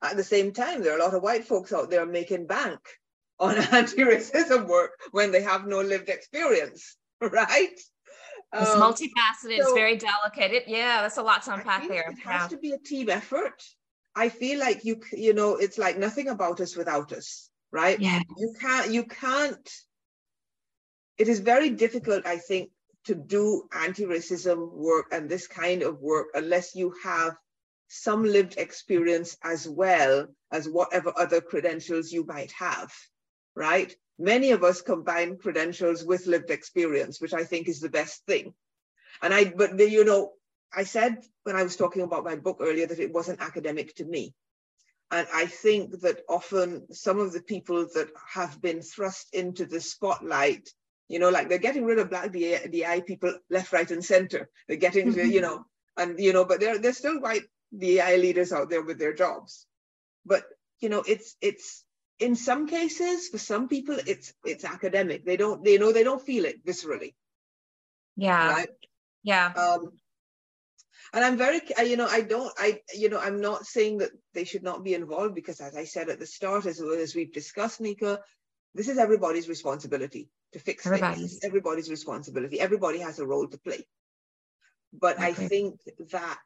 [0.03, 2.81] At the same time, there are a lot of white folks out there making bank
[3.39, 7.79] on anti-racism work when they have no lived experience, right?
[8.53, 9.43] It's um, multifaceted.
[9.43, 10.53] So it's very delicate.
[10.53, 12.11] It, yeah, that's a lot to unpack there.
[12.11, 13.63] It has to be a team effort.
[14.15, 18.01] I feel like you, you know, it's like nothing about us without us, right?
[18.01, 18.23] Yeah.
[18.39, 19.71] You can't, you can't.
[21.19, 22.71] It is very difficult, I think,
[23.07, 27.37] to do anti-racism work and this kind of work unless you have
[27.89, 32.91] some lived experience as well as whatever other credentials you might have
[33.57, 33.93] right?
[34.19, 38.55] Many of us combine credentials with lived experience, which I think is the best thing.
[39.23, 40.33] And I, but you know,
[40.75, 44.05] I said when I was talking about my book earlier that it wasn't academic to
[44.05, 44.35] me.
[45.11, 49.81] And I think that often some of the people that have been thrust into the
[49.81, 50.69] spotlight,
[51.09, 54.51] you know, like they're getting rid of black DI people left, right, and center.
[54.67, 55.31] They're getting, mm-hmm.
[55.31, 55.65] you know,
[55.97, 57.45] and you know, but they're they're still white
[57.77, 59.67] DI leaders out there with their jobs.
[60.25, 60.45] But
[60.81, 61.85] you know, it's it's
[62.19, 65.25] in some cases for some people it's it's academic.
[65.25, 67.15] They don't they know they don't feel it viscerally.
[68.17, 68.49] Yeah.
[68.53, 68.69] Right?
[69.23, 69.53] yeah.
[69.57, 69.93] Um
[71.13, 74.43] and i'm very you know i don't i you know i'm not saying that they
[74.43, 77.33] should not be involved because as i said at the start as well as we've
[77.33, 78.19] discussed nika
[78.75, 81.19] this is everybody's responsibility to fix everybody's.
[81.19, 82.61] things everybody's responsibility.
[82.61, 83.87] Everybody has a role to play.
[84.93, 85.27] But okay.
[85.27, 86.39] i think that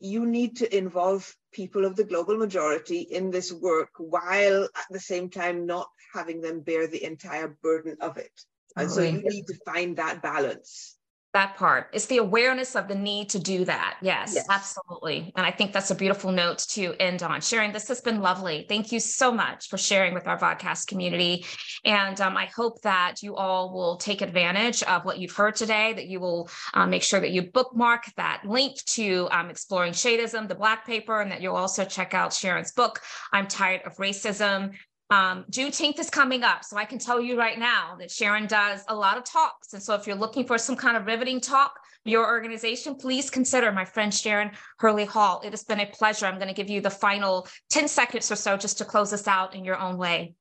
[0.00, 5.00] you need to involve people of the global majority in this work while at the
[5.00, 8.32] same time not having them bear the entire burden of it.
[8.76, 10.97] And so you need to find that balance
[11.34, 11.88] that part.
[11.92, 13.98] It's the awareness of the need to do that.
[14.00, 15.32] Yes, yes, absolutely.
[15.36, 17.40] And i think that's a beautiful note to end on.
[17.40, 18.66] Sharon, this has been lovely.
[18.68, 21.44] Thank you so much for sharing with our podcast community.
[21.84, 25.92] And um, i hope that you all will take advantage of what you've heard today
[25.92, 30.48] that you will um, make sure that you bookmark that link to um, exploring shadeism
[30.48, 33.00] the black paper and that you'll also check out sharon's book
[33.32, 34.72] i'm tired of racism
[35.10, 38.84] um, Juneteenth is coming up, so I can tell you right now that Sharon does
[38.88, 39.72] a lot of talks.
[39.72, 43.30] And so, if you're looking for some kind of riveting talk for your organization, please
[43.30, 45.40] consider my friend Sharon Hurley Hall.
[45.42, 46.26] It has been a pleasure.
[46.26, 49.26] I'm going to give you the final 10 seconds or so just to close us
[49.26, 50.34] out in your own way.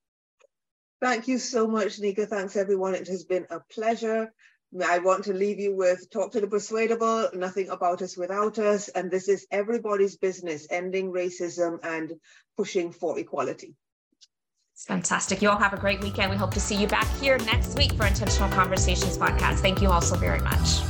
[0.99, 2.25] Thank you so much, Nika.
[2.25, 2.93] Thanks, everyone.
[2.93, 4.33] It has been a pleasure.
[4.85, 8.89] I want to leave you with talk to the persuadable, nothing about us without us.
[8.89, 12.13] And this is everybody's business, ending racism and
[12.57, 13.75] pushing for equality.
[14.77, 15.41] It's fantastic.
[15.41, 16.29] You all have a great weekend.
[16.29, 19.57] We hope to see you back here next week for Intentional Conversations podcast.
[19.57, 20.81] Thank you all so very much.